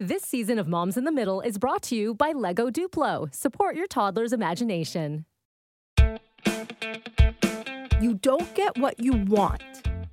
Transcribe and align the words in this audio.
This 0.00 0.24
season 0.24 0.58
of 0.58 0.66
Moms 0.66 0.96
in 0.96 1.04
the 1.04 1.12
Middle 1.12 1.40
is 1.40 1.56
brought 1.56 1.80
to 1.84 1.94
you 1.94 2.14
by 2.14 2.32
Lego 2.32 2.68
Duplo. 2.68 3.32
Support 3.32 3.76
your 3.76 3.86
toddler's 3.86 4.32
imagination. 4.32 5.24
You 8.00 8.14
don't 8.14 8.52
get 8.56 8.76
what 8.76 8.98
you 8.98 9.12
want, 9.12 9.62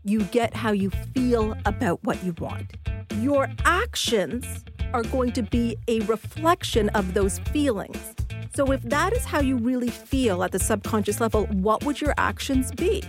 you 0.03 0.21
get 0.25 0.53
how 0.53 0.71
you 0.71 0.91
feel 1.15 1.55
about 1.65 2.03
what 2.03 2.23
you 2.23 2.33
want. 2.33 2.75
Your 3.15 3.49
actions 3.65 4.45
are 4.93 5.01
going 5.01 5.31
to 5.31 5.41
be 5.41 5.75
a 5.87 6.01
reflection 6.01 6.89
of 6.89 7.15
those 7.15 7.39
feelings. 7.51 8.13
So, 8.53 8.71
if 8.71 8.83
that 8.83 9.13
is 9.13 9.25
how 9.25 9.41
you 9.41 9.57
really 9.57 9.89
feel 9.89 10.43
at 10.43 10.51
the 10.51 10.59
subconscious 10.59 11.19
level, 11.19 11.47
what 11.47 11.83
would 11.85 11.99
your 11.99 12.13
actions 12.17 12.71
be? 12.71 13.01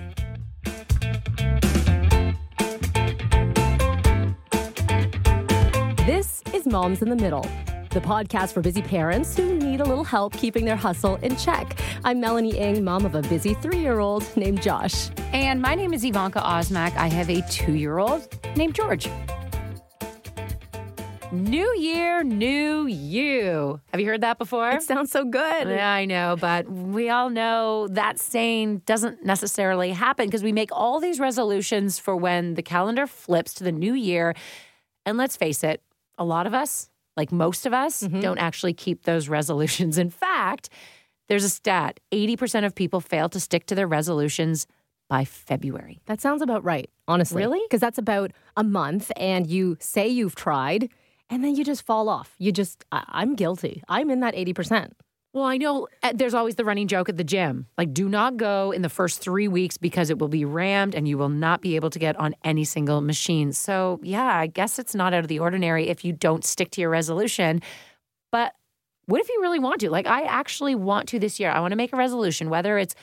This 6.04 6.42
is 6.51 6.51
Moms 6.72 7.02
in 7.02 7.10
the 7.10 7.16
Middle, 7.16 7.46
the 7.90 8.00
podcast 8.00 8.54
for 8.54 8.62
busy 8.62 8.80
parents 8.80 9.36
who 9.36 9.58
need 9.58 9.82
a 9.82 9.84
little 9.84 10.04
help 10.04 10.32
keeping 10.32 10.64
their 10.64 10.74
hustle 10.74 11.16
in 11.16 11.36
check. 11.36 11.78
I'm 12.02 12.18
Melanie 12.18 12.56
Ing, 12.56 12.82
mom 12.82 13.04
of 13.04 13.14
a 13.14 13.20
busy 13.20 13.52
three 13.52 13.76
year 13.76 13.98
old 13.98 14.24
named 14.38 14.62
Josh. 14.62 15.10
And 15.34 15.60
my 15.60 15.74
name 15.74 15.92
is 15.92 16.02
Ivanka 16.02 16.40
Osmak. 16.40 16.96
I 16.96 17.08
have 17.08 17.28
a 17.28 17.42
two 17.42 17.74
year 17.74 17.98
old 17.98 18.26
named 18.56 18.74
George. 18.74 19.06
New 21.30 21.76
year, 21.76 22.24
new 22.24 22.86
you. 22.86 23.78
Have 23.90 24.00
you 24.00 24.06
heard 24.06 24.22
that 24.22 24.38
before? 24.38 24.70
It 24.70 24.82
sounds 24.82 25.10
so 25.10 25.26
good. 25.26 25.68
Yeah, 25.68 25.92
I 25.92 26.06
know, 26.06 26.36
but 26.40 26.70
we 26.70 27.10
all 27.10 27.28
know 27.28 27.86
that 27.88 28.18
saying 28.18 28.78
doesn't 28.86 29.26
necessarily 29.26 29.90
happen 29.90 30.24
because 30.24 30.42
we 30.42 30.52
make 30.52 30.70
all 30.72 31.00
these 31.00 31.20
resolutions 31.20 31.98
for 31.98 32.16
when 32.16 32.54
the 32.54 32.62
calendar 32.62 33.06
flips 33.06 33.52
to 33.54 33.64
the 33.64 33.72
new 33.72 33.92
year. 33.92 34.34
And 35.04 35.18
let's 35.18 35.36
face 35.36 35.62
it, 35.62 35.82
a 36.22 36.24
lot 36.24 36.46
of 36.46 36.54
us, 36.54 36.88
like 37.16 37.30
most 37.32 37.66
of 37.66 37.72
us, 37.72 38.02
Mm-hmm. 38.02 38.20
don't 38.20 38.38
actually 38.38 38.72
keep 38.74 39.02
those 39.02 39.28
resolutions. 39.38 39.98
In 39.98 40.10
fact, 40.10 40.68
there's 41.28 41.44
a 41.44 41.48
stat 41.50 42.00
80% 42.10 42.64
of 42.64 42.74
people 42.74 43.00
fail 43.00 43.28
to 43.28 43.40
stick 43.40 43.66
to 43.66 43.74
their 43.74 43.86
resolutions 43.88 44.66
by 45.08 45.24
February. 45.24 46.00
That 46.06 46.20
sounds 46.20 46.40
about 46.42 46.64
right, 46.64 46.88
honestly. 47.06 47.42
Really? 47.42 47.60
Because 47.68 47.80
that's 47.80 47.98
about 47.98 48.32
a 48.56 48.64
month, 48.64 49.10
and 49.16 49.46
you 49.46 49.76
say 49.80 50.08
you've 50.08 50.34
tried, 50.34 50.88
and 51.28 51.44
then 51.44 51.54
you 51.54 51.64
just 51.64 51.82
fall 51.84 52.08
off. 52.08 52.34
You 52.38 52.50
just, 52.52 52.84
I- 52.92 53.04
I'm 53.08 53.34
guilty. 53.34 53.82
I'm 53.88 54.10
in 54.10 54.20
that 54.20 54.34
80%. 54.34 54.92
Well, 55.32 55.44
I 55.44 55.56
know 55.56 55.88
uh, 56.02 56.12
there's 56.14 56.34
always 56.34 56.56
the 56.56 56.64
running 56.64 56.88
joke 56.88 57.08
at 57.08 57.16
the 57.16 57.24
gym. 57.24 57.66
Like, 57.78 57.94
do 57.94 58.06
not 58.08 58.36
go 58.36 58.70
in 58.70 58.82
the 58.82 58.90
first 58.90 59.20
three 59.20 59.48
weeks 59.48 59.78
because 59.78 60.10
it 60.10 60.18
will 60.18 60.28
be 60.28 60.44
rammed 60.44 60.94
and 60.94 61.08
you 61.08 61.16
will 61.16 61.30
not 61.30 61.62
be 61.62 61.74
able 61.76 61.88
to 61.90 61.98
get 61.98 62.16
on 62.16 62.34
any 62.44 62.64
single 62.64 63.00
machine. 63.00 63.52
So, 63.52 63.98
yeah, 64.02 64.26
I 64.26 64.46
guess 64.46 64.78
it's 64.78 64.94
not 64.94 65.14
out 65.14 65.20
of 65.20 65.28
the 65.28 65.38
ordinary 65.38 65.88
if 65.88 66.04
you 66.04 66.12
don't 66.12 66.44
stick 66.44 66.70
to 66.72 66.82
your 66.82 66.90
resolution. 66.90 67.62
But 68.30 68.52
what 69.06 69.22
if 69.22 69.28
you 69.30 69.38
really 69.40 69.58
want 69.58 69.80
to? 69.80 69.90
Like, 69.90 70.06
I 70.06 70.22
actually 70.24 70.74
want 70.74 71.08
to 71.08 71.18
this 71.18 71.40
year. 71.40 71.50
I 71.50 71.60
want 71.60 71.72
to 71.72 71.76
make 71.76 71.94
a 71.94 71.96
resolution, 71.96 72.50
whether 72.50 72.76
it's 72.76 72.94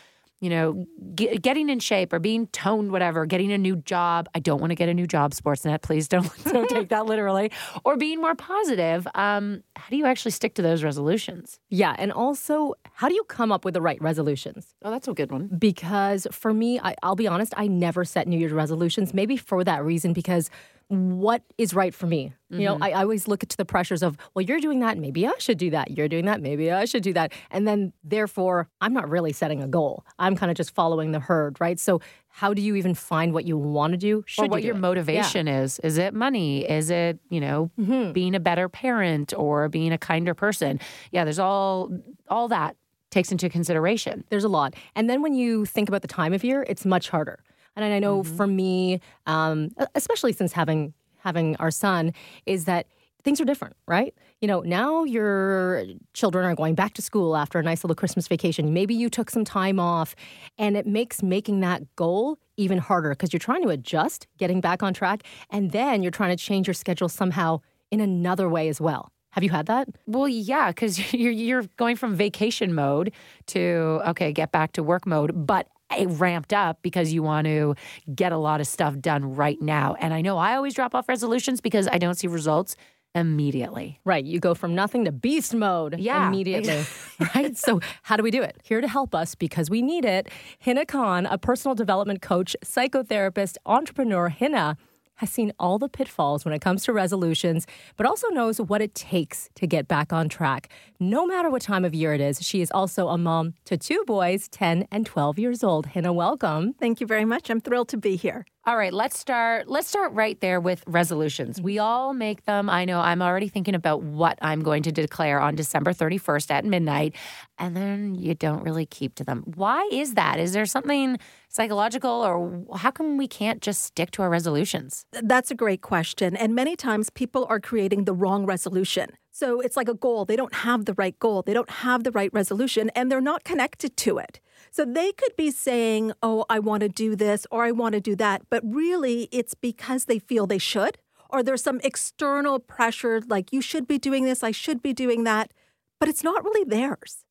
you 0.41 0.49
know, 0.49 0.86
ge- 1.16 1.41
getting 1.41 1.69
in 1.69 1.80
shape 1.80 2.14
or 2.14 2.19
being 2.19 2.47
toned, 2.47 2.91
whatever, 2.91 3.25
getting 3.25 3.52
a 3.52 3.58
new 3.58 3.75
job. 3.75 4.30
I 4.33 4.39
don't 4.39 4.59
want 4.59 4.71
to 4.71 4.75
get 4.75 4.88
a 4.88 4.93
new 4.93 5.08
job, 5.08 5.33
Sportsnet. 5.33 5.81
Please 5.81 6.08
don't, 6.08 6.31
don't 6.45 6.69
take 6.69 6.89
that 6.89 7.05
literally. 7.05 7.52
Or 7.83 7.97
being 7.97 8.21
more 8.21 8.36
positive. 8.36 9.05
Um, 9.16 9.64
how 9.80 9.89
do 9.89 9.97
you 9.97 10.05
actually 10.05 10.31
stick 10.31 10.53
to 10.55 10.61
those 10.61 10.83
resolutions? 10.83 11.59
Yeah. 11.69 11.95
And 11.97 12.11
also, 12.11 12.73
how 12.94 13.08
do 13.08 13.16
you 13.16 13.23
come 13.23 13.52
up 13.52 13.66
with 13.66 13.73
the 13.73 13.81
right 13.81 14.02
resolutions? 14.02 14.75
Oh, 14.83 14.91
that's 14.91 15.08
a 15.08 15.13
good 15.13 15.31
one. 15.31 15.47
because 15.47 16.27
for 16.31 16.53
me, 16.53 16.80
I, 16.80 16.95
I'll 17.03 17.16
be 17.16 17.27
honest, 17.27 17.53
I 17.58 17.67
never 17.67 18.05
set 18.05 18.27
New 18.27 18.38
Year's 18.38 18.52
resolutions. 18.52 19.13
Maybe 19.13 19.38
for 19.38 19.63
that 19.63 19.83
reason, 19.83 20.13
because 20.13 20.49
what 20.89 21.44
is 21.59 21.75
right 21.75 21.94
for 21.94 22.08
me? 22.08 22.33
You 22.49 22.66
know, 22.66 22.73
mm-hmm. 22.73 22.83
I, 22.83 22.91
I 22.91 23.02
always 23.03 23.27
look 23.27 23.44
at 23.44 23.49
the 23.49 23.63
pressures 23.63 24.02
of, 24.02 24.17
well, 24.33 24.41
you're 24.41 24.59
doing 24.59 24.80
that, 24.80 24.97
maybe 24.97 25.27
I 25.27 25.33
should 25.38 25.59
do 25.59 25.69
that. 25.69 25.91
You're 25.91 26.08
doing 26.08 26.25
that, 26.25 26.41
maybe 26.41 26.71
I 26.71 26.86
should 26.86 27.03
do 27.03 27.14
that. 27.14 27.31
And 27.52 27.67
then, 27.67 27.93
therefore, 28.03 28.67
I'm 28.81 28.91
not 28.91 29.08
really 29.08 29.31
setting 29.31 29.61
a 29.61 29.67
goal. 29.67 30.03
I'm 30.17 30.36
kind 30.36 30.49
of 30.49 30.58
just 30.58 30.73
following 30.73 31.11
the 31.11 31.19
herd, 31.19 31.61
right? 31.61 31.80
So, 31.80 32.02
how 32.29 32.53
do 32.53 32.61
you 32.61 32.75
even 32.75 32.93
find 32.93 33.33
what 33.33 33.45
you 33.45 33.57
want 33.57 33.91
to 33.91 33.97
do? 33.97 34.23
Should 34.27 34.45
or 34.45 34.47
what 34.49 34.61
do 34.61 34.67
your 34.67 34.75
it? 34.75 34.79
motivation 34.79 35.47
is. 35.47 35.79
Is 35.79 35.97
it 35.97 36.13
money? 36.13 36.69
Is 36.69 36.89
it, 36.89 37.19
you 37.29 37.41
know, 37.41 37.69
being 38.13 38.35
a 38.35 38.39
better 38.39 38.69
parent 38.69 39.33
or 39.35 39.67
being 39.67 39.91
a 39.91 39.97
kinder 39.97 40.33
person? 40.33 40.79
Yeah, 41.11 41.23
there's 41.23 41.39
all 41.39 41.91
all 42.29 42.47
that 42.47 42.75
takes 43.09 43.31
into 43.31 43.49
consideration. 43.49 44.23
There's 44.29 44.43
a 44.43 44.49
lot. 44.49 44.75
And 44.95 45.09
then 45.09 45.21
when 45.21 45.33
you 45.33 45.65
think 45.65 45.89
about 45.89 46.01
the 46.03 46.07
time 46.07 46.31
of 46.33 46.43
year, 46.43 46.63
it's 46.69 46.85
much 46.85 47.09
harder. 47.09 47.43
And 47.75 47.83
I 47.93 47.99
know 47.99 48.23
for 48.23 48.45
me, 48.45 48.99
um, 49.25 49.71
especially 49.95 50.33
since 50.33 50.53
having 50.53 50.93
having 51.19 51.55
our 51.57 51.71
son, 51.71 52.13
is 52.45 52.65
that 52.65 52.87
things 53.23 53.41
are 53.41 53.45
different, 53.45 53.75
right? 53.87 54.13
You 54.41 54.47
know, 54.47 54.61
now 54.61 55.03
your 55.03 55.85
children 56.13 56.45
are 56.45 56.55
going 56.55 56.75
back 56.75 56.93
to 56.95 57.02
school 57.02 57.35
after 57.35 57.59
a 57.59 57.63
nice 57.63 57.83
little 57.83 57.95
Christmas 57.95 58.27
vacation. 58.27 58.73
Maybe 58.73 58.93
you 58.93 59.09
took 59.09 59.30
some 59.30 59.45
time 59.45 59.80
off, 59.80 60.15
and 60.57 60.77
it 60.77 60.87
makes 60.87 61.21
making 61.21 61.59
that 61.61 61.95
goal 61.95 62.37
even 62.58 62.77
harder 62.77 63.09
because 63.11 63.33
you're 63.33 63.39
trying 63.39 63.63
to 63.63 63.69
adjust, 63.69 64.27
getting 64.37 64.61
back 64.61 64.83
on 64.83 64.93
track, 64.93 65.23
and 65.49 65.71
then 65.71 66.02
you're 66.02 66.11
trying 66.11 66.35
to 66.35 66.41
change 66.41 66.67
your 66.67 66.73
schedule 66.73 67.09
somehow 67.09 67.59
in 67.91 67.99
another 67.99 68.49
way 68.49 68.69
as 68.69 68.79
well. 68.79 69.11
Have 69.31 69.43
you 69.43 69.49
had 69.49 69.67
that? 69.67 69.87
Well, 70.08 70.27
yeah, 70.27 70.69
because 70.69 71.13
you're 71.13 71.31
you're 71.31 71.63
going 71.77 71.95
from 71.95 72.15
vacation 72.15 72.73
mode 72.73 73.11
to 73.47 74.02
okay, 74.08 74.31
get 74.31 74.52
back 74.52 74.73
to 74.73 74.83
work 74.83 75.05
mode, 75.05 75.31
but 75.35 75.67
it 75.97 76.08
ramped 76.08 76.53
up 76.53 76.81
because 76.81 77.13
you 77.13 77.23
want 77.23 77.45
to 77.47 77.75
get 78.13 78.31
a 78.31 78.37
lot 78.37 78.61
of 78.61 78.67
stuff 78.67 78.99
done 78.99 79.35
right 79.35 79.59
now. 79.61 79.95
And 79.99 80.13
I 80.13 80.21
know 80.21 80.37
I 80.37 80.55
always 80.55 80.73
drop 80.73 80.93
off 80.93 81.09
resolutions 81.09 81.61
because 81.61 81.87
I 81.87 81.97
don't 81.97 82.13
see 82.13 82.27
results 82.27 82.75
immediately. 83.15 83.99
Right. 84.05 84.23
You 84.25 84.39
go 84.39 84.53
from 84.53 84.75
nothing 84.75 85.05
to 85.05 85.11
beast 85.11 85.53
mode 85.53 85.99
Yeah. 85.99 86.27
immediately. 86.27 86.83
right. 87.36 87.58
So, 87.58 87.80
how 88.03 88.17
do 88.17 88.23
we 88.23 88.31
do 88.31 88.42
it? 88.42 88.58
Here 88.64 88.81
to 88.81 88.87
help 88.87 89.14
us 89.15 89.36
because 89.36 89.70
we 89.70 89.81
need 89.81 90.05
it, 90.05 90.30
Hina 90.64 90.86
Khan, 90.86 91.25
a 91.25 91.37
personal 91.37 91.75
development 91.75 92.21
coach, 92.21 92.55
psychotherapist, 92.64 93.58
entrepreneur. 93.65 94.30
Hina 94.30 94.77
has 95.15 95.30
seen 95.30 95.52
all 95.59 95.77
the 95.77 95.89
pitfalls 95.89 96.45
when 96.45 96.53
it 96.53 96.61
comes 96.61 96.81
to 96.86 96.93
resolutions, 96.93 97.67
but 97.97 98.05
also 98.05 98.30
knows 98.30 98.61
what 98.61 98.81
it 98.81 98.95
takes 98.95 99.49
to 99.53 99.67
get 99.67 99.86
back 99.86 100.14
on 100.14 100.30
track. 100.30 100.70
No 100.97 101.26
matter 101.27 101.49
what 101.49 101.61
time 101.61 101.83
of 101.83 101.93
year 101.93 102.14
it 102.14 102.21
is, 102.21 102.41
she 102.41 102.61
is 102.61 102.71
also 102.71 103.09
a 103.09 103.17
mom 103.17 103.53
to 103.65 103.76
two 103.77 104.02
boys, 104.08 104.47
10 104.47 104.87
and 104.91 105.05
12 105.05 105.37
years 105.37 105.61
old. 105.61 105.87
Hina, 105.87 106.14
welcome. 106.14 106.71
Thank 106.80 107.02
you 107.02 107.08
very 107.08 107.26
much. 107.26 107.49
I'm 107.49 107.59
thrilled 107.59 107.89
to 107.89 107.97
be 107.97 108.15
here. 108.15 108.45
All 108.69 108.77
right, 108.77 108.93
let's 108.93 109.17
start 109.17 109.67
let's 109.67 109.87
start 109.87 110.13
right 110.13 110.39
there 110.41 110.59
with 110.59 110.83
resolutions. 110.85 111.59
We 111.59 111.80
all 111.80 112.13
make 112.13 112.45
them. 112.45 112.69
I 112.69 112.85
know 112.85 112.99
I'm 112.99 113.19
already 113.19 113.47
thinking 113.47 113.73
about 113.73 114.03
what 114.03 114.37
I'm 114.43 114.61
going 114.61 114.83
to 114.83 114.91
declare 114.91 115.39
on 115.39 115.55
December 115.55 115.91
31st 115.91 116.52
at 116.52 116.65
midnight, 116.65 117.15
and 117.58 117.75
then 117.75 118.13
you 118.13 118.35
don't 118.35 118.61
really 118.61 118.85
keep 118.85 119.15
to 119.15 119.23
them. 119.23 119.41
Why 119.55 119.89
is 119.91 120.13
that? 120.13 120.39
Is 120.39 120.53
there 120.53 120.67
something 120.67 121.17
psychological 121.47 122.11
or 122.11 122.63
how 122.77 122.91
come 122.91 123.17
we 123.17 123.27
can't 123.27 123.59
just 123.63 123.81
stick 123.85 124.11
to 124.11 124.21
our 124.21 124.29
resolutions? 124.29 125.03
That's 125.13 125.49
a 125.49 125.55
great 125.55 125.81
question. 125.81 126.37
And 126.37 126.53
many 126.53 126.75
times 126.75 127.09
people 127.09 127.47
are 127.49 127.59
creating 127.59 128.06
the 128.06 128.13
wrong 128.13 128.45
resolution. 128.45 129.18
So 129.31 129.62
it's 129.62 129.77
like 129.77 129.89
a 129.89 129.95
goal. 129.95 130.25
They 130.25 130.35
don't 130.35 130.53
have 130.53 130.85
the 130.85 130.94
right 130.94 131.18
goal, 131.18 131.41
they 131.41 131.56
don't 131.56 131.71
have 131.71 132.03
the 132.03 132.12
right 132.12 132.31
resolution, 132.33 132.91
and 132.94 133.12
they're 133.12 133.19
not 133.19 133.44
connected 133.44 133.97
to 133.97 134.19
it. 134.19 134.39
So 134.71 134.85
they 134.85 135.12
could 135.12 135.35
be 135.35 135.51
saying, 135.51 136.13
Oh, 136.21 136.45
I 136.50 136.59
want 136.59 136.81
to 136.81 136.89
do 136.89 137.15
this 137.15 137.45
or 137.51 137.63
I 137.63 137.71
want 137.71 137.94
to 137.94 138.01
do 138.01 138.15
that. 138.15 138.44
But 138.50 138.63
really, 138.65 139.27
it's 139.31 139.53
because 139.53 140.06
they 140.06 140.19
feel 140.19 140.45
they 140.45 140.57
should, 140.57 140.97
or 141.30 141.44
there's 141.44 141.63
some 141.63 141.80
external 141.83 142.59
pressure 142.59 143.21
like, 143.27 143.51
You 143.51 143.62
should 143.62 143.88
be 143.88 143.97
doing 143.97 144.25
this, 144.25 144.44
I 144.44 144.51
should 144.51 144.81
be 144.81 144.94
doing 144.94 145.24
that. 145.24 145.51
But 146.00 146.09
it's 146.09 146.24
not 146.24 146.44
really 146.44 146.63
theirs. 146.63 147.25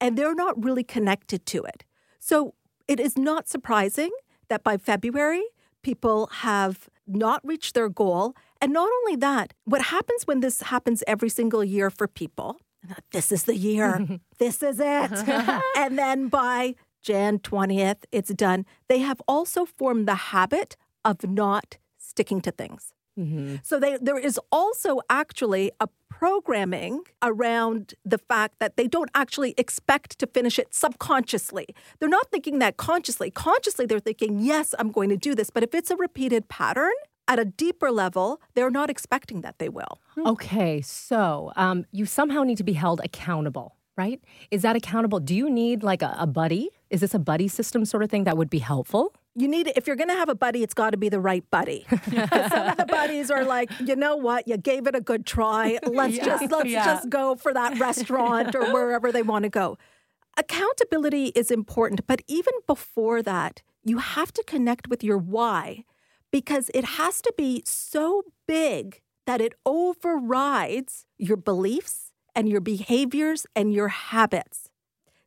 And 0.00 0.18
they're 0.18 0.34
not 0.34 0.62
really 0.62 0.84
connected 0.84 1.46
to 1.46 1.64
it. 1.64 1.84
So 2.18 2.54
it 2.88 3.00
is 3.00 3.16
not 3.16 3.48
surprising 3.48 4.10
that 4.48 4.62
by 4.62 4.76
February, 4.76 5.44
people 5.82 6.28
have 6.32 6.88
not 7.06 7.40
reached 7.44 7.74
their 7.74 7.88
goal. 7.88 8.34
And 8.60 8.72
not 8.72 8.90
only 9.00 9.16
that, 9.16 9.52
what 9.64 9.82
happens 9.82 10.26
when 10.26 10.40
this 10.40 10.62
happens 10.62 11.02
every 11.06 11.28
single 11.28 11.62
year 11.62 11.90
for 11.90 12.08
people, 12.08 12.60
this 13.12 13.32
is 13.32 13.44
the 13.44 13.56
year, 13.56 14.06
this 14.38 14.62
is 14.62 14.80
it. 14.80 15.12
and 15.76 15.98
then 15.98 16.28
by 16.28 16.74
Jan 17.02 17.38
20th, 17.38 18.04
it's 18.12 18.32
done. 18.34 18.64
They 18.88 19.00
have 19.00 19.20
also 19.28 19.64
formed 19.64 20.08
the 20.08 20.14
habit 20.14 20.76
of 21.04 21.22
not 21.28 21.78
sticking 21.98 22.40
to 22.42 22.50
things. 22.50 22.92
Mm-hmm. 23.18 23.56
So 23.62 23.78
they, 23.78 23.96
there 24.00 24.18
is 24.18 24.40
also 24.50 25.00
actually 25.08 25.70
a 25.78 25.88
programming 26.10 27.02
around 27.22 27.94
the 28.04 28.18
fact 28.18 28.58
that 28.58 28.76
they 28.76 28.88
don't 28.88 29.10
actually 29.14 29.54
expect 29.56 30.18
to 30.18 30.26
finish 30.26 30.58
it 30.58 30.74
subconsciously. 30.74 31.66
They're 31.98 32.08
not 32.08 32.30
thinking 32.30 32.58
that 32.58 32.76
consciously. 32.76 33.30
Consciously, 33.30 33.86
they're 33.86 34.00
thinking, 34.00 34.40
yes, 34.40 34.74
I'm 34.78 34.90
going 34.90 35.10
to 35.10 35.16
do 35.16 35.34
this. 35.34 35.50
But 35.50 35.62
if 35.62 35.74
it's 35.74 35.90
a 35.90 35.96
repeated 35.96 36.48
pattern 36.48 36.92
at 37.28 37.38
a 37.38 37.44
deeper 37.44 37.90
level, 37.90 38.40
they're 38.54 38.70
not 38.70 38.90
expecting 38.90 39.40
that 39.42 39.58
they 39.58 39.68
will. 39.68 40.00
Okay, 40.18 40.80
so 40.82 41.52
um, 41.56 41.84
you 41.92 42.06
somehow 42.06 42.42
need 42.42 42.58
to 42.58 42.64
be 42.64 42.74
held 42.74 43.00
accountable, 43.04 43.76
right? 43.96 44.20
Is 44.50 44.62
that 44.62 44.76
accountable? 44.76 45.20
Do 45.20 45.34
you 45.34 45.48
need 45.50 45.82
like 45.82 46.02
a, 46.02 46.14
a 46.18 46.26
buddy? 46.26 46.70
Is 46.90 47.00
this 47.00 47.14
a 47.14 47.18
buddy 47.18 47.48
system 47.48 47.84
sort 47.84 48.02
of 48.02 48.10
thing 48.10 48.24
that 48.24 48.36
would 48.36 48.50
be 48.50 48.58
helpful? 48.60 49.14
you 49.36 49.48
need 49.48 49.66
if 49.74 49.88
you're 49.88 49.96
going 49.96 50.08
to 50.10 50.14
have 50.14 50.28
a 50.28 50.34
buddy, 50.36 50.62
it's 50.62 50.74
got 50.74 50.90
to 50.90 50.96
be 50.96 51.08
the 51.08 51.18
right 51.18 51.42
buddy 51.50 51.84
some 51.90 52.68
of 52.68 52.76
the 52.76 52.86
buddies 52.88 53.32
are 53.32 53.44
like, 53.44 53.68
you 53.80 53.96
know 53.96 54.14
what, 54.14 54.46
you 54.46 54.56
gave 54.56 54.86
it 54.86 54.94
a 54.94 55.00
good 55.00 55.26
try. 55.26 55.76
Let's 55.86 56.16
just 56.18 56.48
let's 56.52 56.70
Yeah. 56.70 56.84
just 56.84 57.08
go 57.10 57.34
for 57.34 57.52
that 57.52 57.76
restaurant 57.80 58.54
or 58.54 58.72
wherever 58.72 59.10
they 59.10 59.22
want 59.24 59.42
to 59.42 59.48
go. 59.48 59.76
Accountability 60.38 61.26
is 61.34 61.50
important, 61.50 62.06
but 62.06 62.20
even 62.28 62.52
before 62.68 63.22
that, 63.22 63.62
you 63.84 63.98
have 63.98 64.32
to 64.34 64.42
connect 64.44 64.88
with 64.88 65.02
your 65.02 65.18
why 65.18 65.84
because 66.34 66.68
it 66.74 66.84
has 66.84 67.22
to 67.22 67.32
be 67.36 67.62
so 67.64 68.24
big 68.48 69.00
that 69.24 69.40
it 69.40 69.52
overrides 69.64 71.06
your 71.16 71.36
beliefs 71.36 72.10
and 72.34 72.48
your 72.48 72.60
behaviors 72.60 73.46
and 73.54 73.72
your 73.72 73.86
habits. 73.86 74.68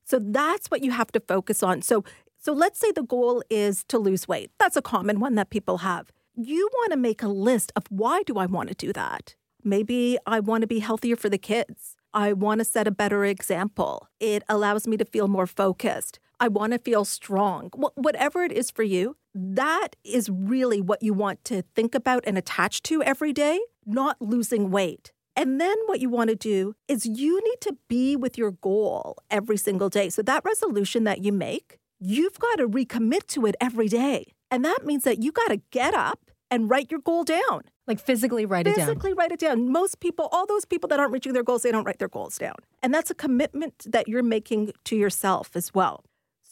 So 0.04 0.20
that's 0.22 0.68
what 0.68 0.84
you 0.84 0.92
have 0.92 1.10
to 1.14 1.22
focus 1.22 1.64
on. 1.64 1.82
So 1.82 2.04
so 2.38 2.52
let's 2.52 2.78
say 2.78 2.92
the 2.92 3.04
goal 3.04 3.42
is 3.50 3.86
to 3.86 3.98
lose 3.98 4.28
weight. 4.28 4.52
That's 4.60 4.76
a 4.76 4.82
common 4.82 5.22
one 5.22 5.36
that 5.36 5.50
people 5.50 5.78
have. 5.78 6.12
You 6.36 6.70
want 6.74 6.92
to 6.92 6.98
make 6.98 7.24
a 7.24 7.30
list 7.30 7.72
of 7.78 7.84
why 7.88 8.24
do 8.24 8.38
I 8.38 8.46
want 8.46 8.68
to 8.68 8.76
do 8.76 8.92
that? 8.92 9.36
Maybe 9.64 10.18
I 10.26 10.42
want 10.42 10.64
to 10.64 10.68
be 10.68 10.80
healthier 10.80 11.16
for 11.16 11.30
the 11.30 11.38
kids. 11.38 11.96
I 12.14 12.34
want 12.34 12.60
to 12.60 12.66
set 12.66 12.86
a 12.86 12.92
better 12.92 13.24
example. 13.24 14.10
It 14.20 14.44
allows 14.50 14.86
me 14.88 14.98
to 14.98 15.06
feel 15.06 15.30
more 15.30 15.48
focused. 15.48 16.20
I 16.40 16.48
want 16.48 16.74
to 16.74 16.80
feel 16.80 17.06
strong. 17.06 17.70
Wh- 17.76 17.98
whatever 17.98 18.44
it 18.44 18.52
is 18.52 18.72
for 18.72 18.84
you, 18.84 19.18
that 19.34 19.96
is 20.04 20.30
really 20.30 20.82
what 20.82 21.02
you 21.02 21.14
want 21.14 21.44
to 21.46 21.64
think 21.76 21.96
about 21.96 22.24
and 22.28 22.38
attach 22.38 22.84
to 22.84 23.04
every 23.04 23.34
day, 23.34 23.60
not 23.86 24.18
losing 24.22 24.72
weight. 24.72 25.12
And 25.36 25.62
then 25.62 25.76
what 25.86 26.00
you 26.00 26.10
want 26.10 26.30
to 26.30 26.36
do 26.36 26.76
is 26.88 27.06
you 27.06 27.42
need 27.44 27.62
to 27.62 27.78
be 27.88 28.16
with 28.16 28.38
your 28.38 28.52
goal 28.52 29.18
every 29.30 29.58
single 29.58 29.90
day. 29.90 30.10
So 30.10 30.24
that 30.24 30.44
resolution 30.44 31.04
that 31.04 31.24
you 31.24 31.32
make, 31.32 31.78
you've 32.00 32.40
got 32.40 32.56
to 32.56 32.68
recommit 32.68 33.28
to 33.28 33.46
it 33.46 33.56
every 33.62 33.88
day. 33.88 34.34
And 34.50 34.66
that 34.66 34.86
means 34.86 35.04
that 35.04 35.22
you 35.22 35.32
got 35.32 35.50
to 35.50 35.62
get 35.70 35.94
up 35.94 36.32
and 36.50 36.70
write 36.70 36.90
your 36.90 37.02
goal 37.02 37.24
down. 37.24 37.62
Like 37.86 38.00
physically 38.00 38.46
write 38.46 38.68
it 38.68 38.76
down. 38.76 38.88
Physically 38.88 39.14
write 39.14 39.32
it 39.32 39.40
down. 39.40 39.72
Most 39.72 40.00
people, 40.00 40.28
all 40.32 40.46
those 40.46 40.66
people 40.66 40.88
that 40.90 41.00
aren't 41.00 41.12
reaching 41.12 41.34
their 41.34 41.44
goals, 41.44 41.62
they 41.62 41.72
don't 41.72 41.84
write 41.84 42.00
their 42.00 42.08
goals 42.08 42.38
down. 42.38 42.56
And 42.82 42.94
that's 42.94 43.12
a 43.12 43.16
commitment 43.16 43.86
that 43.86 44.08
you're 44.08 44.24
making 44.24 44.72
to 44.86 44.96
yourself 44.96 45.52
as 45.56 45.74
well. 45.74 46.04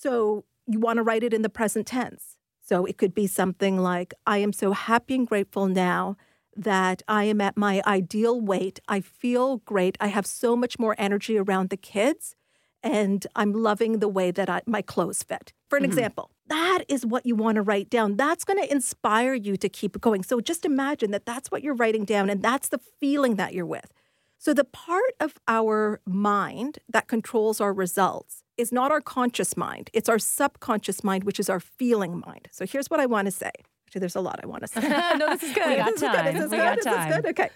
So 0.06 0.46
you 0.68 0.80
want 0.80 0.98
to 0.98 1.04
write 1.04 1.24
it 1.24 1.34
in 1.34 1.42
the 1.42 1.50
present 1.50 1.88
tense. 1.88 2.38
So 2.64 2.86
it 2.86 3.00
could 3.00 3.16
be 3.16 3.26
something 3.26 3.80
like, 3.80 4.14
I 4.28 4.38
am 4.38 4.54
so 4.54 4.72
happy 4.72 5.16
and 5.16 5.28
grateful 5.28 5.66
now 5.66 6.16
that 6.56 7.02
I 7.08 7.24
am 7.24 7.42
at 7.42 7.58
my 7.58 7.82
ideal 7.88 8.40
weight. 8.40 8.80
I 8.88 9.02
feel 9.02 9.58
great. 9.58 9.98
I 10.00 10.08
have 10.08 10.28
so 10.28 10.56
much 10.56 10.78
more 10.78 10.94
energy 11.00 11.40
around 11.40 11.72
the 11.72 11.78
kids, 11.78 12.36
and 12.84 13.26
I'm 13.36 13.52
loving 13.52 13.98
the 13.98 14.08
way 14.08 14.30
that 14.30 14.48
I, 14.48 14.62
my 14.68 14.84
clothes 14.84 15.24
fit. 15.24 15.54
For 15.72 15.78
an 15.78 15.82
mm-hmm. 15.82 15.94
example, 15.94 16.30
that 16.50 16.84
is 16.88 17.04
what 17.04 17.26
you 17.26 17.36
want 17.36 17.56
to 17.56 17.64
write 17.64 17.90
down. 17.90 18.16
That's 18.16 18.44
going 18.44 18.62
to 18.64 18.72
inspire 18.72 19.34
you 19.34 19.58
to 19.58 19.70
keep 19.70 20.00
going. 20.00 20.22
So 20.22 20.40
just 20.40 20.66
imagine 20.66 21.10
that 21.12 21.26
that's 21.26 21.50
what 21.50 21.64
you're 21.64 21.74
writing 21.74 22.06
down, 22.06 22.30
and 22.30 22.44
that's 22.44 22.70
the 22.70 22.80
feeling 23.00 23.38
that 23.38 23.56
you're 23.56 23.66
with. 23.66 23.92
So, 24.38 24.54
the 24.54 24.64
part 24.64 25.14
of 25.20 25.36
our 25.48 26.02
mind 26.06 26.80
that 26.90 27.08
controls 27.08 27.60
our 27.60 27.74
results 27.74 28.44
is 28.58 28.72
not 28.72 28.92
our 28.92 29.02
conscious 29.02 29.58
mind, 29.58 29.90
it's 29.94 30.08
our 30.10 30.20
subconscious 30.20 31.04
mind, 31.04 31.24
which 31.24 31.40
is 31.40 31.50
our 31.50 31.60
feeling 31.60 32.22
mind. 32.26 32.48
So, 32.52 32.66
here's 32.66 32.90
what 32.90 33.00
I 33.00 33.06
want 33.06 33.26
to 33.26 33.32
say. 33.32 33.52
Actually, 33.88 34.00
there's 34.02 34.16
a 34.16 34.22
lot 34.22 34.40
I 34.44 34.48
want 34.48 34.62
to 34.64 34.68
say. 34.82 34.82
no, 35.18 35.30
this 35.30 35.44
is 35.44 35.54
good. 35.54 35.68
We 35.68 35.76
got 35.78 35.86
This 35.86 35.96
is 35.96 36.02
good. 36.02 36.12
time. 36.14 36.34
This 36.36 36.44
is 36.46 36.52
We 36.52 36.58
good. 36.58 36.64
got 36.64 36.76
This 36.84 36.86
is 37.16 37.16
good. 37.22 37.26
Okay. 37.32 37.50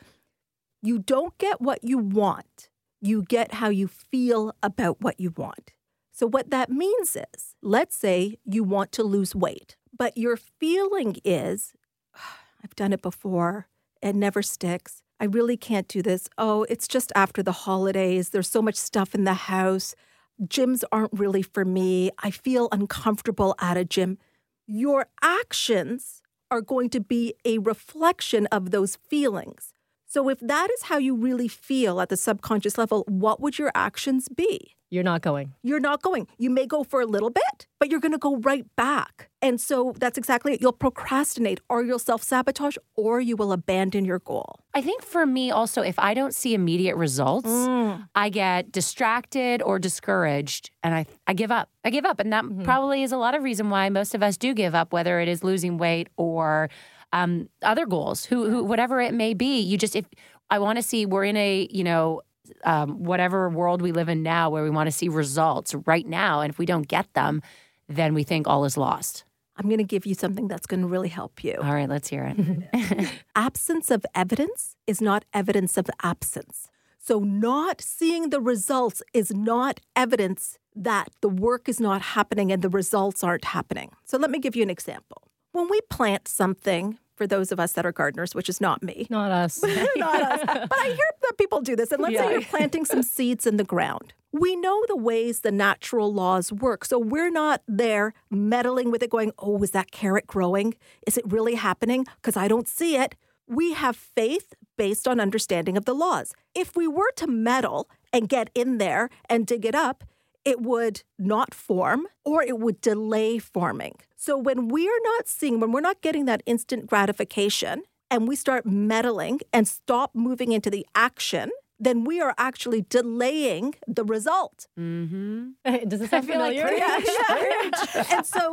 You 0.82 1.00
don't 1.00 1.38
get 1.38 1.60
what 1.62 1.84
you 1.84 1.98
want, 1.98 2.70
you 3.02 3.24
get 3.24 3.56
how 3.56 3.70
you 3.70 3.88
feel 3.88 4.54
about 4.64 5.02
what 5.02 5.20
you 5.20 5.32
want. 5.36 5.74
So, 6.12 6.26
what 6.28 6.50
that 6.50 6.70
means 6.70 7.16
is, 7.16 7.56
let's 7.62 7.96
say 7.96 8.38
you 8.46 8.64
want 8.64 8.92
to 8.94 9.04
lose 9.04 9.36
weight, 9.36 9.76
but 9.96 10.18
your 10.18 10.38
feeling 10.38 11.18
is, 11.24 11.74
ah, 12.16 12.40
I've 12.64 12.76
done 12.76 12.94
it 12.94 13.02
before, 13.02 13.68
it 14.02 14.16
never 14.16 14.42
sticks. 14.42 15.04
I 15.20 15.26
really 15.26 15.58
can't 15.58 15.88
do 15.88 16.02
this. 16.02 16.30
Oh, 16.38 16.66
it's 16.70 16.88
just 16.88 17.12
after 17.16 17.44
the 17.44 17.52
holidays. 17.52 18.30
There's 18.30 18.50
so 18.50 18.62
much 18.62 18.76
stuff 18.76 19.14
in 19.14 19.26
the 19.26 19.34
house. 19.34 19.94
Gyms 20.42 20.84
aren't 20.92 21.12
really 21.14 21.42
for 21.42 21.66
me. 21.66 22.12
I 22.20 22.32
feel 22.32 22.70
uncomfortable 22.72 23.56
at 23.60 23.76
a 23.76 23.84
gym. 23.84 24.18
Your 24.66 25.08
actions 25.22 26.22
are 26.50 26.62
going 26.62 26.90
to 26.92 27.02
be 27.02 27.34
a 27.44 27.58
reflection 27.58 28.48
of 28.48 28.72
those 28.72 28.96
feelings. 28.96 29.74
So, 30.06 30.30
if 30.30 30.40
that 30.40 30.72
is 30.72 30.84
how 30.84 30.98
you 30.98 31.16
really 31.16 31.48
feel 31.48 32.02
at 32.02 32.10
the 32.10 32.18
subconscious 32.18 32.78
level, 32.78 33.04
what 33.08 33.40
would 33.40 33.60
your 33.60 33.72
actions 33.76 34.28
be? 34.30 34.76
You're 34.92 35.04
not 35.04 35.22
going. 35.22 35.54
You're 35.62 35.80
not 35.80 36.02
going. 36.02 36.28
You 36.38 36.50
may 36.50 36.66
go 36.66 36.84
for 36.84 37.00
a 37.00 37.06
little 37.06 37.30
bit, 37.30 37.68
but 37.80 37.92
you're 37.92 38.00
going 38.00 38.12
to 38.12 38.18
go 38.18 38.38
right 38.38 38.66
back. 38.76 39.30
And 39.42 39.62
so 39.62 39.94
that's 39.98 40.18
exactly 40.18 40.54
it. 40.54 40.62
You'll 40.62 40.72
procrastinate 40.74 41.60
or 41.70 41.84
you'll 41.84 42.00
self 42.00 42.24
sabotage 42.24 42.76
or 42.96 43.22
you 43.22 43.36
will 43.36 43.52
abandon 43.52 44.04
your 44.04 44.20
goal. 44.20 44.60
I 44.74 44.82
think 44.82 45.04
for 45.04 45.26
me 45.26 45.52
also, 45.52 45.82
if 45.82 45.98
I 46.00 46.14
don't 46.14 46.34
see 46.34 46.54
immediate 46.54 46.96
results, 46.96 47.50
Mm. 47.50 48.08
I 48.16 48.30
get 48.30 48.72
distracted 48.72 49.62
or 49.62 49.80
discouraged 49.80 50.72
and 50.84 50.94
I, 50.96 51.06
I 51.28 51.34
give 51.34 51.52
up. 51.52 51.70
I 51.84 51.90
give 51.92 52.06
up. 52.06 52.20
And 52.20 52.34
that 52.34 52.44
Mm-hmm. 52.44 52.64
probably 52.64 53.04
is 53.04 53.12
a 53.12 53.18
lot 53.18 53.36
of 53.36 53.44
reason 53.44 53.70
why 53.70 53.90
most 53.90 54.16
of 54.16 54.24
us 54.24 54.38
do 54.38 54.54
give 54.54 54.74
up, 54.76 54.92
whether 54.94 55.20
it 55.20 55.28
is 55.28 55.44
losing 55.44 55.78
weight 55.78 56.10
or 56.18 56.70
um, 57.14 57.50
other 57.62 57.86
goals, 57.86 58.26
who, 58.26 58.50
who, 58.50 58.64
whatever 58.64 59.00
it 59.02 59.14
may 59.14 59.34
be. 59.34 59.60
You 59.62 59.78
just, 59.78 59.96
if 59.96 60.06
I 60.50 60.60
want 60.60 60.78
to 60.78 60.84
see, 60.84 61.06
we're 61.06 61.26
in 61.26 61.38
a, 61.38 61.68
you 61.72 61.84
know, 61.84 62.22
um, 62.64 63.04
whatever 63.04 63.50
world 63.50 63.82
we 63.82 63.92
live 63.92 64.10
in 64.10 64.24
now 64.24 64.50
where 64.50 64.64
we 64.64 64.70
want 64.70 64.88
to 64.88 64.92
see 64.92 65.10
results 65.10 65.74
right 65.86 66.08
now. 66.08 66.42
And 66.42 66.52
if 66.52 66.58
we 66.58 66.66
don't 66.66 66.88
get 66.88 67.14
them, 67.14 67.42
then 67.88 68.14
we 68.14 68.24
think 68.24 68.48
all 68.48 68.66
is 68.66 68.78
lost. 68.78 69.24
I'm 69.58 69.68
going 69.68 69.80
to 69.80 69.84
give 69.84 70.06
you 70.06 70.14
something 70.14 70.48
that's 70.48 70.66
going 70.66 70.82
to 70.82 70.88
really 70.88 71.10
help 71.10 71.44
you. 71.44 71.56
All 71.62 71.74
right, 71.74 71.90
let's 71.90 72.08
hear 72.08 72.34
it. 72.34 73.10
absence 73.36 73.92
of 73.92 74.06
evidence 74.16 74.78
is 74.88 75.02
not 75.02 75.26
evidence 75.34 75.78
of 75.78 75.90
absence. 76.02 76.70
So, 76.98 77.20
not 77.20 77.82
seeing 77.82 78.30
the 78.30 78.40
results 78.40 79.02
is 79.14 79.34
not 79.34 79.80
evidence 79.96 80.60
that 80.76 81.10
the 81.22 81.30
work 81.30 81.68
is 81.68 81.80
not 81.80 82.02
happening 82.02 82.52
and 82.52 82.62
the 82.62 82.70
results 82.70 83.24
aren't 83.24 83.46
happening. 83.46 83.92
So, 84.06 84.18
let 84.18 84.32
me 84.32 84.40
give 84.40 84.56
you 84.56 84.64
an 84.64 84.70
example. 84.70 85.24
When 85.52 85.70
we 85.70 85.82
plant 85.90 86.28
something, 86.28 87.00
for 87.20 87.28
those 87.28 87.52
of 87.52 87.60
us 87.60 87.74
that 87.74 87.86
are 87.86 87.92
gardeners, 87.92 88.34
which 88.34 88.48
is 88.48 88.62
not 88.62 88.82
me, 88.82 89.06
Not 89.10 89.30
us. 89.30 89.62
not 89.98 90.22
us. 90.22 90.40
But 90.46 90.72
I 90.80 90.86
hear 90.96 91.10
that 91.24 91.38
people 91.38 91.60
do 91.60 91.76
this. 91.76 91.92
And 91.92 92.02
let's 92.02 92.18
say 92.18 92.32
you're 92.32 92.42
planting 92.42 92.86
some 92.86 93.04
seeds 93.04 93.46
in 93.46 93.58
the 93.58 93.66
ground. 93.66 94.14
We 94.32 94.56
know 94.56 94.86
the 94.88 94.96
ways 94.96 95.42
the 95.42 95.52
natural 95.52 96.14
laws 96.14 96.54
work. 96.54 96.86
So 96.86 96.98
we're 96.98 97.30
not 97.30 97.62
there 97.68 98.14
meddling 98.32 98.90
with 98.90 99.04
it, 99.04 99.10
going, 99.10 99.34
oh, 99.38 99.62
is 99.62 99.72
that 99.72 99.92
carrot 99.92 100.28
growing? 100.28 100.76
Is 101.06 101.18
it 101.18 101.30
really 101.30 101.56
happening? 101.56 102.06
Because 102.16 102.38
I 102.38 102.48
don't 102.48 102.70
see 102.70 102.96
it. 102.96 103.16
We 103.48 103.74
have 103.74 103.98
faith 103.98 104.54
based 104.78 105.06
on 105.06 105.20
understanding 105.20 105.76
of 105.76 105.84
the 105.84 105.94
laws. 105.94 106.34
If 106.56 106.78
we 106.78 106.88
were 106.88 107.12
to 107.18 107.28
meddle 107.28 107.90
and 108.14 108.30
get 108.30 108.50
in 108.56 108.78
there 108.78 109.10
and 109.28 109.46
dig 109.46 109.66
it 109.66 109.76
up, 109.76 110.06
it 110.50 110.62
would 110.62 111.04
not 111.20 111.54
form 111.54 112.08
or 112.26 112.42
it 112.42 112.58
would 112.60 112.82
delay 112.82 113.38
forming. 113.38 113.96
So 114.16 114.36
when 114.36 114.68
we're 114.68 115.02
not 115.04 115.28
seeing, 115.28 115.60
when 115.60 115.72
we're 115.72 115.80
not 115.92 116.02
getting 116.02 116.26
that 116.26 116.42
instant 116.48 116.88
gratification 116.88 117.84
and 118.10 118.28
we 118.28 118.36
start 118.36 118.66
meddling 118.66 119.42
and 119.54 119.68
stop 119.68 120.16
moving 120.16 120.52
into 120.52 120.72
the 120.72 120.86
action, 120.96 121.52
then 121.80 122.04
we 122.04 122.20
are 122.20 122.34
actually 122.38 122.82
delaying 122.90 123.76
the 123.88 124.04
result. 124.04 124.68
mm-hmm. 124.78 125.52
Does 125.88 126.00
this 126.00 126.10
sound 126.10 126.26
feel 126.26 126.40
like 126.40 126.58
familiar? 126.58 126.68
cringe. 127.28 128.08
and 128.12 128.26
so 128.26 128.44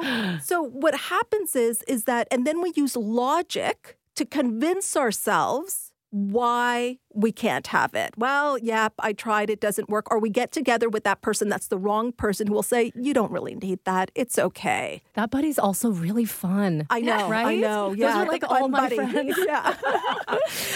so 0.42 0.62
what 0.62 0.94
happens 0.94 1.56
is 1.56 1.82
is 1.88 2.04
that 2.04 2.28
and 2.30 2.46
then 2.46 2.60
we 2.60 2.72
use 2.76 2.94
logic 2.94 3.96
to 4.14 4.24
convince 4.24 4.96
ourselves 4.96 5.92
why 6.10 6.98
we 7.14 7.32
can't 7.32 7.66
have 7.68 7.94
it. 7.94 8.14
Well, 8.16 8.58
yep, 8.58 8.94
I 8.98 9.12
tried, 9.12 9.50
it 9.50 9.60
doesn't 9.60 9.88
work. 9.90 10.10
Or 10.10 10.18
we 10.18 10.30
get 10.30 10.52
together 10.52 10.88
with 10.88 11.04
that 11.04 11.20
person 11.20 11.48
that's 11.48 11.68
the 11.68 11.78
wrong 11.78 12.12
person 12.12 12.46
who 12.46 12.54
will 12.54 12.62
say, 12.62 12.92
You 12.94 13.12
don't 13.12 13.30
really 13.30 13.54
need 13.54 13.80
that. 13.84 14.10
It's 14.14 14.38
okay. 14.38 15.02
That 15.14 15.30
buddy's 15.30 15.58
also 15.58 15.90
really 15.90 16.24
fun. 16.24 16.86
I 16.90 17.00
know, 17.00 17.28
right? 17.28 17.40
I 17.40 17.44
Right? 17.44 17.60
know. 17.60 17.88
Those 17.90 17.98
Yeah, 17.98 18.22
are 18.22 18.26
like 18.26 18.44
all 18.48 18.68
my 18.68 18.80
buddy. 18.88 18.96
friends. 18.96 19.36
Yeah. 19.46 19.74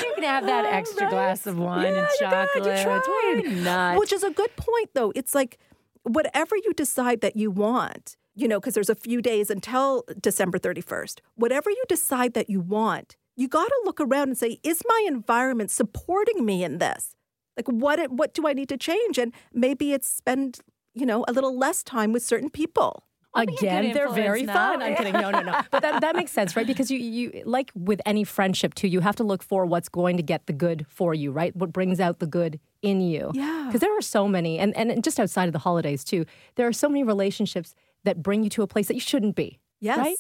You 0.02 0.12
can 0.14 0.24
have 0.24 0.46
that 0.46 0.64
oh, 0.66 0.68
extra 0.70 1.08
glass 1.08 1.46
of 1.46 1.58
wine 1.58 1.86
and 1.86 1.96
Yeah, 1.96 2.02
you 2.02 2.16
chocolate. 2.18 2.64
did, 2.64 2.84
you 2.84 2.90
Why 2.90 3.42
tried. 3.44 3.52
not? 3.52 3.98
Which 3.98 4.12
is 4.12 4.22
a 4.22 4.30
good 4.30 4.54
point, 4.56 4.90
though. 4.94 5.12
It's 5.14 5.34
like 5.34 5.58
whatever 6.02 6.56
you 6.56 6.72
decide 6.74 7.20
that 7.20 7.36
you 7.36 7.50
want, 7.50 8.16
you 8.34 8.48
know, 8.48 8.58
because 8.60 8.74
there's 8.74 8.90
a 8.90 8.94
few 8.94 9.20
days 9.22 9.50
until 9.50 10.04
December 10.20 10.58
31st, 10.58 11.20
whatever 11.36 11.70
you 11.70 11.82
decide 11.88 12.34
that 12.34 12.48
you 12.50 12.60
want, 12.60 13.16
you 13.36 13.48
got 13.48 13.66
to 13.66 13.80
look 13.84 14.00
around 14.00 14.28
and 14.28 14.38
say, 14.38 14.58
is 14.62 14.82
my 14.86 15.04
environment 15.06 15.70
supporting 15.70 16.44
me 16.44 16.64
in 16.64 16.78
this? 16.78 17.14
Like, 17.56 17.66
what, 17.68 18.10
what 18.10 18.34
do 18.34 18.46
I 18.46 18.52
need 18.52 18.68
to 18.70 18.76
change? 18.76 19.18
And 19.18 19.32
maybe 19.52 19.92
it's 19.92 20.08
spend, 20.08 20.60
you 20.94 21.06
know, 21.06 21.24
a 21.28 21.32
little 21.32 21.56
less 21.56 21.82
time 21.82 22.12
with 22.12 22.22
certain 22.22 22.50
people. 22.50 23.04
be 23.34 23.40
a 23.40 23.44
Again, 23.54 23.92
they're 23.92 24.08
very 24.08 24.40
influence 24.40 24.46
now. 24.46 24.72
fun. 24.72 24.82
I'm 24.82 24.96
kidding. 24.96 25.12
No, 25.12 25.30
no, 25.30 25.40
no. 25.40 25.60
But 25.70 25.82
that, 25.82 26.00
that 26.00 26.16
makes 26.16 26.32
sense, 26.32 26.56
right? 26.56 26.66
Because 26.66 26.90
you, 26.90 26.98
you, 26.98 27.42
like 27.44 27.70
with 27.74 28.00
any 28.06 28.24
friendship 28.24 28.74
too, 28.74 28.88
you 28.88 29.00
have 29.00 29.16
to 29.16 29.24
look 29.24 29.42
for 29.42 29.66
what's 29.66 29.88
going 29.88 30.16
to 30.16 30.22
get 30.22 30.46
the 30.46 30.52
good 30.52 30.86
for 30.88 31.12
you, 31.12 31.32
right? 31.32 31.54
What 31.54 31.72
brings 31.72 32.00
out 32.00 32.18
the 32.18 32.26
good 32.26 32.60
in 32.82 33.00
you. 33.00 33.30
Yeah. 33.34 33.64
Because 33.66 33.80
there 33.80 33.96
are 33.96 34.02
so 34.02 34.26
many, 34.26 34.58
and, 34.58 34.74
and 34.76 35.02
just 35.04 35.20
outside 35.20 35.48
of 35.48 35.52
the 35.52 35.58
holidays 35.58 36.02
too, 36.04 36.24
there 36.54 36.66
are 36.66 36.72
so 36.72 36.88
many 36.88 37.02
relationships 37.02 37.74
that 38.04 38.22
bring 38.22 38.42
you 38.42 38.50
to 38.50 38.62
a 38.62 38.66
place 38.66 38.88
that 38.88 38.94
you 38.94 39.00
shouldn't 39.00 39.36
be. 39.36 39.58
Yes. 39.80 39.98
Right? 39.98 40.16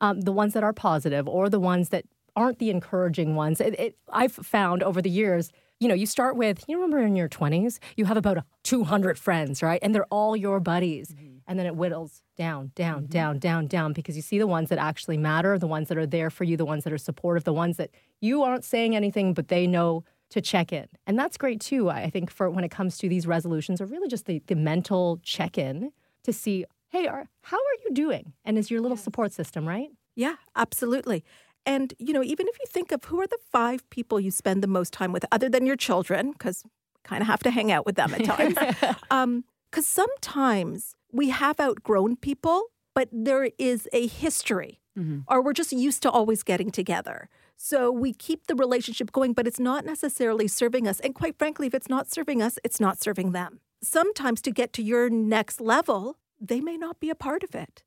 um, 0.00 0.22
the 0.22 0.32
ones 0.32 0.54
that 0.54 0.64
are 0.64 0.72
positive 0.72 1.28
or 1.28 1.48
the 1.48 1.60
ones 1.60 1.90
that 1.90 2.04
aren't 2.36 2.58
the 2.58 2.70
encouraging 2.70 3.34
ones. 3.34 3.60
It, 3.60 3.78
it, 3.78 3.96
I've 4.12 4.32
found 4.32 4.82
over 4.82 5.00
the 5.02 5.10
years, 5.10 5.50
you 5.78 5.88
know, 5.88 5.94
you 5.94 6.06
start 6.06 6.36
with, 6.36 6.64
you 6.68 6.76
remember 6.76 6.98
in 6.98 7.16
your 7.16 7.28
20s, 7.28 7.78
you 7.96 8.04
have 8.04 8.16
about 8.16 8.44
200 8.64 9.18
friends, 9.18 9.62
right? 9.62 9.80
And 9.82 9.94
they're 9.94 10.06
all 10.06 10.36
your 10.36 10.60
buddies. 10.60 11.10
Mm-hmm. 11.10 11.36
And 11.46 11.58
then 11.58 11.66
it 11.66 11.74
whittles 11.74 12.22
down, 12.36 12.70
down, 12.74 13.02
mm-hmm. 13.02 13.10
down, 13.10 13.38
down, 13.38 13.66
down, 13.66 13.92
because 13.92 14.14
you 14.14 14.22
see 14.22 14.38
the 14.38 14.46
ones 14.46 14.68
that 14.68 14.78
actually 14.78 15.16
matter, 15.16 15.58
the 15.58 15.66
ones 15.66 15.88
that 15.88 15.98
are 15.98 16.06
there 16.06 16.30
for 16.30 16.44
you, 16.44 16.56
the 16.56 16.64
ones 16.64 16.84
that 16.84 16.92
are 16.92 16.98
supportive, 16.98 17.44
the 17.44 17.52
ones 17.52 17.76
that 17.78 17.90
you 18.20 18.42
aren't 18.42 18.64
saying 18.64 18.94
anything, 18.94 19.34
but 19.34 19.48
they 19.48 19.66
know 19.66 20.04
to 20.30 20.40
check 20.40 20.72
in. 20.72 20.86
And 21.06 21.18
that's 21.18 21.36
great 21.36 21.60
too, 21.60 21.90
I 21.90 22.08
think, 22.08 22.30
for 22.30 22.48
when 22.50 22.62
it 22.62 22.70
comes 22.70 22.98
to 22.98 23.08
these 23.08 23.26
resolutions, 23.26 23.80
or 23.80 23.86
really 23.86 24.08
just 24.08 24.26
the, 24.26 24.42
the 24.46 24.54
mental 24.54 25.18
check 25.22 25.58
in 25.58 25.92
to 26.22 26.32
see, 26.32 26.64
hey, 26.88 27.06
are, 27.06 27.28
how 27.42 27.56
are 27.56 27.78
you 27.84 27.92
doing? 27.92 28.32
And 28.44 28.56
is 28.56 28.70
your 28.70 28.80
little 28.80 28.96
support 28.96 29.32
system, 29.32 29.66
right? 29.66 29.90
Yeah, 30.14 30.36
absolutely. 30.54 31.24
And, 31.66 31.94
you 31.98 32.12
know, 32.12 32.22
even 32.22 32.48
if 32.48 32.58
you 32.58 32.66
think 32.68 32.92
of 32.92 33.04
who 33.04 33.20
are 33.20 33.26
the 33.26 33.38
five 33.52 33.88
people 33.90 34.18
you 34.18 34.30
spend 34.30 34.62
the 34.62 34.68
most 34.68 34.92
time 34.92 35.12
with, 35.12 35.24
other 35.30 35.48
than 35.48 35.66
your 35.66 35.76
children, 35.76 36.32
because 36.32 36.64
kind 37.04 37.22
of 37.22 37.26
have 37.26 37.42
to 37.42 37.50
hang 37.50 37.72
out 37.72 37.86
with 37.86 37.96
them 37.96 38.14
at 38.14 38.24
times. 38.24 38.54
Because 38.54 38.96
um, 39.10 39.44
sometimes 39.80 40.94
we 41.12 41.30
have 41.30 41.60
outgrown 41.60 42.16
people, 42.16 42.64
but 42.94 43.08
there 43.12 43.50
is 43.58 43.88
a 43.92 44.06
history, 44.06 44.80
mm-hmm. 44.98 45.20
or 45.28 45.42
we're 45.42 45.52
just 45.52 45.72
used 45.72 46.02
to 46.02 46.10
always 46.10 46.42
getting 46.42 46.70
together. 46.70 47.28
So 47.56 47.90
we 47.90 48.14
keep 48.14 48.46
the 48.46 48.54
relationship 48.54 49.12
going, 49.12 49.34
but 49.34 49.46
it's 49.46 49.60
not 49.60 49.84
necessarily 49.84 50.48
serving 50.48 50.88
us. 50.88 50.98
And 51.00 51.14
quite 51.14 51.38
frankly, 51.38 51.66
if 51.66 51.74
it's 51.74 51.90
not 51.90 52.10
serving 52.10 52.42
us, 52.42 52.58
it's 52.64 52.80
not 52.80 53.00
serving 53.00 53.32
them. 53.32 53.60
Sometimes 53.82 54.40
to 54.42 54.50
get 54.50 54.72
to 54.74 54.82
your 54.82 55.10
next 55.10 55.60
level, 55.60 56.16
they 56.40 56.60
may 56.60 56.76
not 56.76 57.00
be 57.00 57.10
a 57.10 57.14
part 57.14 57.42
of 57.42 57.54
it. 57.54 57.82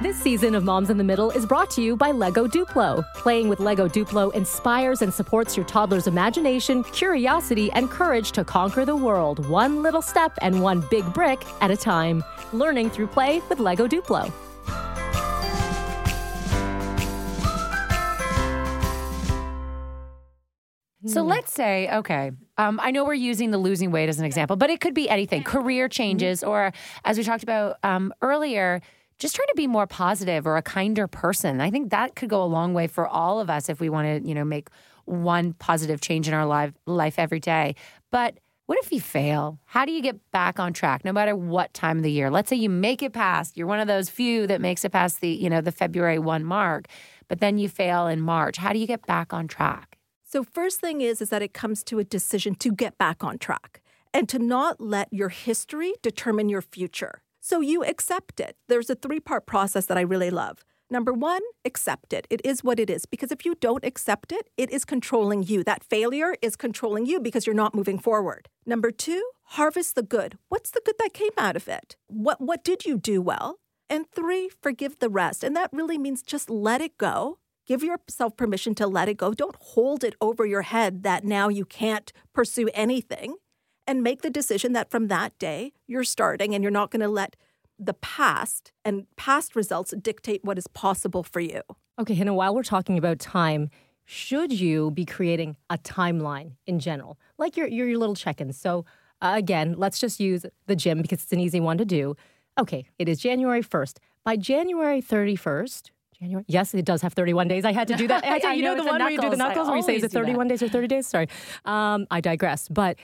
This 0.00 0.16
season 0.16 0.54
of 0.54 0.62
Moms 0.62 0.90
in 0.90 0.96
the 0.96 1.02
Middle 1.02 1.32
is 1.32 1.44
brought 1.44 1.70
to 1.70 1.82
you 1.82 1.96
by 1.96 2.12
Lego 2.12 2.46
Duplo. 2.46 3.04
Playing 3.14 3.48
with 3.48 3.58
Lego 3.58 3.88
Duplo 3.88 4.32
inspires 4.32 5.02
and 5.02 5.12
supports 5.12 5.56
your 5.56 5.66
toddler's 5.66 6.06
imagination, 6.06 6.84
curiosity, 6.84 7.68
and 7.72 7.90
courage 7.90 8.30
to 8.32 8.44
conquer 8.44 8.84
the 8.84 8.94
world, 8.94 9.44
one 9.48 9.82
little 9.82 10.00
step 10.00 10.38
and 10.40 10.62
one 10.62 10.84
big 10.88 11.04
brick 11.12 11.44
at 11.60 11.72
a 11.72 11.76
time. 11.76 12.22
Learning 12.52 12.88
through 12.88 13.08
play 13.08 13.42
with 13.48 13.58
Lego 13.58 13.88
Duplo. 13.88 14.32
So 21.06 21.22
let's 21.22 21.52
say, 21.52 21.90
okay, 21.90 22.30
um, 22.56 22.78
I 22.82 22.92
know 22.92 23.04
we're 23.04 23.14
using 23.14 23.50
the 23.50 23.58
losing 23.58 23.90
weight 23.90 24.08
as 24.08 24.18
an 24.18 24.24
example, 24.24 24.56
but 24.56 24.70
it 24.70 24.80
could 24.80 24.94
be 24.94 25.08
anything 25.08 25.42
career 25.42 25.88
changes, 25.88 26.44
or 26.44 26.72
as 27.04 27.18
we 27.18 27.24
talked 27.24 27.42
about 27.42 27.78
um, 27.82 28.12
earlier, 28.20 28.80
just 29.18 29.34
trying 29.34 29.48
to 29.48 29.54
be 29.56 29.66
more 29.66 29.86
positive 29.86 30.46
or 30.46 30.56
a 30.56 30.62
kinder 30.62 31.06
person. 31.06 31.60
I 31.60 31.70
think 31.70 31.90
that 31.90 32.14
could 32.14 32.28
go 32.28 32.42
a 32.42 32.46
long 32.46 32.74
way 32.74 32.86
for 32.86 33.06
all 33.06 33.40
of 33.40 33.50
us 33.50 33.68
if 33.68 33.80
we 33.80 33.88
want 33.88 34.22
to, 34.22 34.28
you 34.28 34.34
know, 34.34 34.44
make 34.44 34.68
one 35.04 35.54
positive 35.54 36.00
change 36.00 36.28
in 36.28 36.34
our 36.34 36.46
life 36.46 36.72
life 36.86 37.18
every 37.18 37.40
day. 37.40 37.74
But 38.10 38.38
what 38.66 38.78
if 38.84 38.92
you 38.92 39.00
fail? 39.00 39.58
How 39.64 39.86
do 39.86 39.92
you 39.92 40.02
get 40.02 40.30
back 40.30 40.60
on 40.60 40.74
track 40.74 41.02
no 41.04 41.12
matter 41.12 41.34
what 41.34 41.72
time 41.72 41.96
of 41.96 42.02
the 42.02 42.12
year? 42.12 42.30
Let's 42.30 42.50
say 42.50 42.56
you 42.56 42.68
make 42.68 43.02
it 43.02 43.14
past, 43.14 43.56
you're 43.56 43.66
one 43.66 43.80
of 43.80 43.88
those 43.88 44.10
few 44.10 44.46
that 44.46 44.60
makes 44.60 44.84
it 44.84 44.92
past 44.92 45.22
the, 45.22 45.30
you 45.30 45.48
know, 45.48 45.62
the 45.62 45.72
February 45.72 46.18
1 46.18 46.44
mark, 46.44 46.86
but 47.28 47.40
then 47.40 47.56
you 47.56 47.68
fail 47.68 48.06
in 48.06 48.20
March. 48.20 48.58
How 48.58 48.74
do 48.74 48.78
you 48.78 48.86
get 48.86 49.06
back 49.06 49.32
on 49.32 49.48
track? 49.48 49.96
So 50.22 50.44
first 50.44 50.80
thing 50.80 51.00
is 51.00 51.22
is 51.22 51.30
that 51.30 51.40
it 51.40 51.54
comes 51.54 51.82
to 51.84 51.98
a 51.98 52.04
decision 52.04 52.54
to 52.56 52.70
get 52.70 52.98
back 52.98 53.24
on 53.24 53.38
track 53.38 53.80
and 54.12 54.28
to 54.28 54.38
not 54.38 54.78
let 54.80 55.10
your 55.10 55.30
history 55.30 55.94
determine 56.02 56.50
your 56.50 56.60
future. 56.60 57.22
So 57.48 57.60
you 57.60 57.82
accept 57.82 58.40
it. 58.40 58.58
There's 58.68 58.90
a 58.90 58.94
three 58.94 59.20
part 59.20 59.46
process 59.46 59.86
that 59.86 59.96
I 59.96 60.02
really 60.02 60.28
love. 60.28 60.66
Number 60.90 61.14
one, 61.14 61.40
accept 61.64 62.12
it. 62.12 62.26
It 62.28 62.42
is 62.44 62.62
what 62.62 62.78
it 62.78 62.90
is. 62.90 63.06
Because 63.06 63.32
if 63.32 63.46
you 63.46 63.54
don't 63.54 63.86
accept 63.86 64.32
it, 64.32 64.50
it 64.58 64.70
is 64.70 64.84
controlling 64.84 65.42
you. 65.42 65.64
That 65.64 65.82
failure 65.82 66.34
is 66.42 66.56
controlling 66.56 67.06
you 67.06 67.20
because 67.20 67.46
you're 67.46 67.54
not 67.54 67.74
moving 67.74 67.98
forward. 67.98 68.50
Number 68.66 68.90
two, 68.90 69.30
harvest 69.44 69.94
the 69.94 70.02
good. 70.02 70.36
What's 70.50 70.70
the 70.70 70.82
good 70.84 70.96
that 70.98 71.14
came 71.14 71.30
out 71.38 71.56
of 71.56 71.68
it? 71.68 71.96
What, 72.06 72.38
what 72.38 72.62
did 72.62 72.84
you 72.84 72.98
do 72.98 73.22
well? 73.22 73.60
And 73.88 74.04
three, 74.10 74.50
forgive 74.60 74.98
the 74.98 75.08
rest. 75.08 75.42
And 75.42 75.56
that 75.56 75.70
really 75.72 75.96
means 75.96 76.22
just 76.22 76.50
let 76.50 76.82
it 76.82 76.98
go. 76.98 77.38
Give 77.66 77.82
yourself 77.82 78.36
permission 78.36 78.74
to 78.74 78.86
let 78.86 79.08
it 79.08 79.16
go. 79.16 79.32
Don't 79.32 79.56
hold 79.56 80.04
it 80.04 80.16
over 80.20 80.44
your 80.44 80.62
head 80.62 81.02
that 81.04 81.24
now 81.24 81.48
you 81.48 81.64
can't 81.64 82.12
pursue 82.34 82.68
anything 82.74 83.36
and 83.88 84.02
make 84.02 84.22
the 84.22 84.30
decision 84.30 84.74
that 84.74 84.90
from 84.90 85.08
that 85.08 85.36
day 85.38 85.72
you're 85.86 86.04
starting 86.04 86.54
and 86.54 86.62
you're 86.62 86.70
not 86.70 86.90
going 86.90 87.00
to 87.00 87.08
let 87.08 87.34
the 87.78 87.94
past 87.94 88.70
and 88.84 89.06
past 89.16 89.56
results 89.56 89.94
dictate 90.00 90.44
what 90.44 90.58
is 90.58 90.66
possible 90.68 91.22
for 91.22 91.40
you. 91.40 91.62
Okay, 91.98 92.14
Hannah, 92.14 92.34
while 92.34 92.54
we're 92.54 92.62
talking 92.62 92.98
about 92.98 93.18
time, 93.18 93.70
should 94.04 94.52
you 94.52 94.90
be 94.90 95.04
creating 95.04 95.56
a 95.70 95.78
timeline 95.78 96.52
in 96.66 96.78
general? 96.78 97.18
Like 97.38 97.56
your, 97.56 97.66
your, 97.66 97.88
your 97.88 97.98
little 97.98 98.14
check 98.14 98.40
ins. 98.40 98.58
So, 98.58 98.84
uh, 99.22 99.32
again, 99.36 99.74
let's 99.76 99.98
just 99.98 100.20
use 100.20 100.44
the 100.66 100.76
gym 100.76 101.02
because 101.02 101.22
it's 101.22 101.32
an 101.32 101.40
easy 101.40 101.60
one 101.60 101.78
to 101.78 101.84
do. 101.84 102.14
Okay, 102.58 102.84
it 102.98 103.08
is 103.08 103.18
January 103.20 103.62
1st. 103.62 103.98
By 104.24 104.36
January 104.36 105.00
31st, 105.00 105.90
January. 106.18 106.44
Yes, 106.48 106.74
it 106.74 106.84
does 106.84 107.02
have 107.02 107.14
31 107.14 107.48
days. 107.48 107.64
I 107.64 107.72
had 107.72 107.88
to 107.88 107.94
do 107.94 108.08
that. 108.08 108.24
I, 108.44 108.52
you 108.52 108.62
know, 108.62 108.74
know 108.74 108.82
the 108.82 108.90
one 108.90 109.00
where 109.00 109.10
you 109.10 109.20
do 109.20 109.30
the 109.30 109.36
knuckles, 109.36 109.68
where 109.68 109.76
you 109.76 109.82
say, 109.82 109.96
is 109.96 110.04
it 110.04 110.10
31 110.10 110.48
days 110.48 110.62
or 110.62 110.68
30 110.68 110.88
days? 110.88 111.06
Sorry. 111.06 111.28
Um, 111.64 112.06
I 112.10 112.20
digress. 112.20 112.68
But 112.68 112.98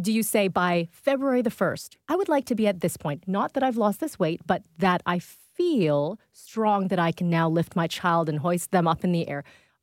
do 0.00 0.12
you 0.12 0.22
say 0.22 0.48
by 0.48 0.88
February 0.92 1.42
the 1.42 1.50
1st, 1.50 1.96
I 2.08 2.16
would 2.16 2.28
like 2.28 2.44
to 2.46 2.54
be 2.54 2.66
at 2.66 2.80
this 2.80 2.96
point, 2.96 3.24
not 3.26 3.54
that 3.54 3.62
I've 3.62 3.76
lost 3.76 4.00
this 4.00 4.18
weight, 4.18 4.40
but 4.46 4.62
that 4.78 5.02
I 5.06 5.18
feel 5.18 6.18
strong 6.32 6.88
that 6.88 6.98
I 6.98 7.10
can 7.10 7.28
now 7.28 7.48
lift 7.48 7.74
my 7.74 7.86
child 7.86 8.28
and 8.28 8.38
hoist 8.38 8.70
them 8.70 8.86
up 8.86 9.02
in 9.02 9.12
the 9.12 9.28
air? 9.28 9.42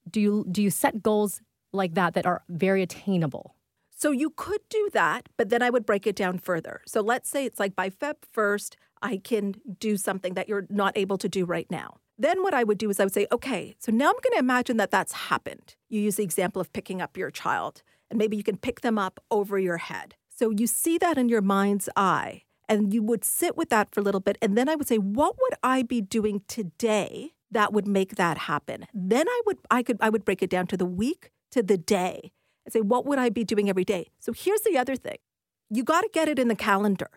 Do 0.10 0.22
you 0.22 0.46
do 0.50 0.62
you 0.62 0.70
set 0.70 1.04
goals 1.04 1.42
like 1.74 1.96
that 1.96 2.14
that 2.14 2.26
are 2.26 2.44
very 2.48 2.82
attainable? 2.82 3.56
So 3.98 4.12
you 4.12 4.30
could 4.30 4.62
do 4.70 4.90
that, 4.94 5.30
but 5.38 5.50
then 5.50 5.62
I 5.62 5.70
would 5.70 5.86
break 5.86 6.06
it 6.06 6.16
down 6.16 6.38
further. 6.38 6.82
So 6.86 7.02
let's 7.02 7.30
say 7.30 7.46
it's 7.46 7.60
like 7.60 7.76
by 7.76 7.90
Feb 7.90 8.16
1st, 8.36 8.76
I 9.02 9.18
can 9.18 9.56
do 9.80 9.98
something 9.98 10.34
that 10.34 10.50
you're 10.50 10.68
not 10.70 10.98
able 10.98 11.18
to 11.18 11.30
do 11.30 11.46
right 11.46 11.70
now. 11.70 11.98
Then 12.18 12.44
what 12.44 12.54
I 12.54 12.64
would 12.64 12.78
do 12.78 12.90
is 12.90 13.00
I 13.00 13.06
would 13.06 13.14
say, 13.14 13.28
okay, 13.32 13.76
so 13.80 13.92
now 13.92 14.08
I'm 14.08 14.14
going 14.24 14.34
to 14.34 14.40
imagine 14.40 14.78
that 14.78 14.92
that's 14.92 15.12
happened. 15.14 15.76
You 15.90 16.00
use 16.02 16.16
the 16.16 16.24
example 16.24 16.62
of 16.62 16.72
picking 16.72 17.02
up 17.02 17.18
your 17.18 17.32
child 17.32 17.84
and 18.16 18.20
maybe 18.20 18.38
you 18.38 18.44
can 18.44 18.56
pick 18.56 18.80
them 18.80 18.98
up 18.98 19.20
over 19.30 19.60
your 19.60 19.76
head. 19.76 20.16
So 20.30 20.50
you 20.50 20.68
see 20.68 20.98
that 21.00 21.18
in 21.18 21.28
your 21.28 21.42
mind's 21.42 21.90
eye, 21.98 22.44
and 22.70 22.94
you 22.94 23.04
would 23.04 23.26
sit 23.26 23.58
with 23.58 23.68
that 23.72 23.94
for 23.94 24.00
a 24.00 24.04
little 24.04 24.22
bit. 24.22 24.38
And 24.42 24.58
then 24.58 24.70
I 24.70 24.76
would 24.76 24.88
say, 24.88 24.98
what 24.98 25.36
would 25.42 25.54
I 25.62 25.84
be 25.84 26.00
doing 26.00 26.42
today 26.48 27.34
that 27.52 27.74
would 27.74 27.86
make 27.86 28.16
that 28.16 28.38
happen? 28.38 28.86
Then 28.94 29.28
I 29.28 29.42
would 29.46 29.58
I 29.70 29.84
could 29.84 29.98
I 30.00 30.10
would 30.10 30.24
break 30.24 30.42
it 30.42 30.50
down 30.50 30.66
to 30.68 30.78
the 30.78 30.86
week, 30.86 31.32
to 31.52 31.62
the 31.62 31.78
day, 31.78 32.32
and 32.66 32.72
say, 32.72 32.80
what 32.80 33.06
would 33.06 33.20
I 33.20 33.28
be 33.28 33.44
doing 33.44 33.68
every 33.68 33.84
day? 33.84 34.08
So 34.20 34.32
here's 34.32 34.62
the 34.62 34.78
other 34.78 34.96
thing. 34.96 35.18
You 35.70 35.84
got 35.84 36.02
to 36.02 36.10
get 36.14 36.30
it 36.30 36.40
in 36.40 36.48
the 36.48 36.56
calendar. 36.56 37.10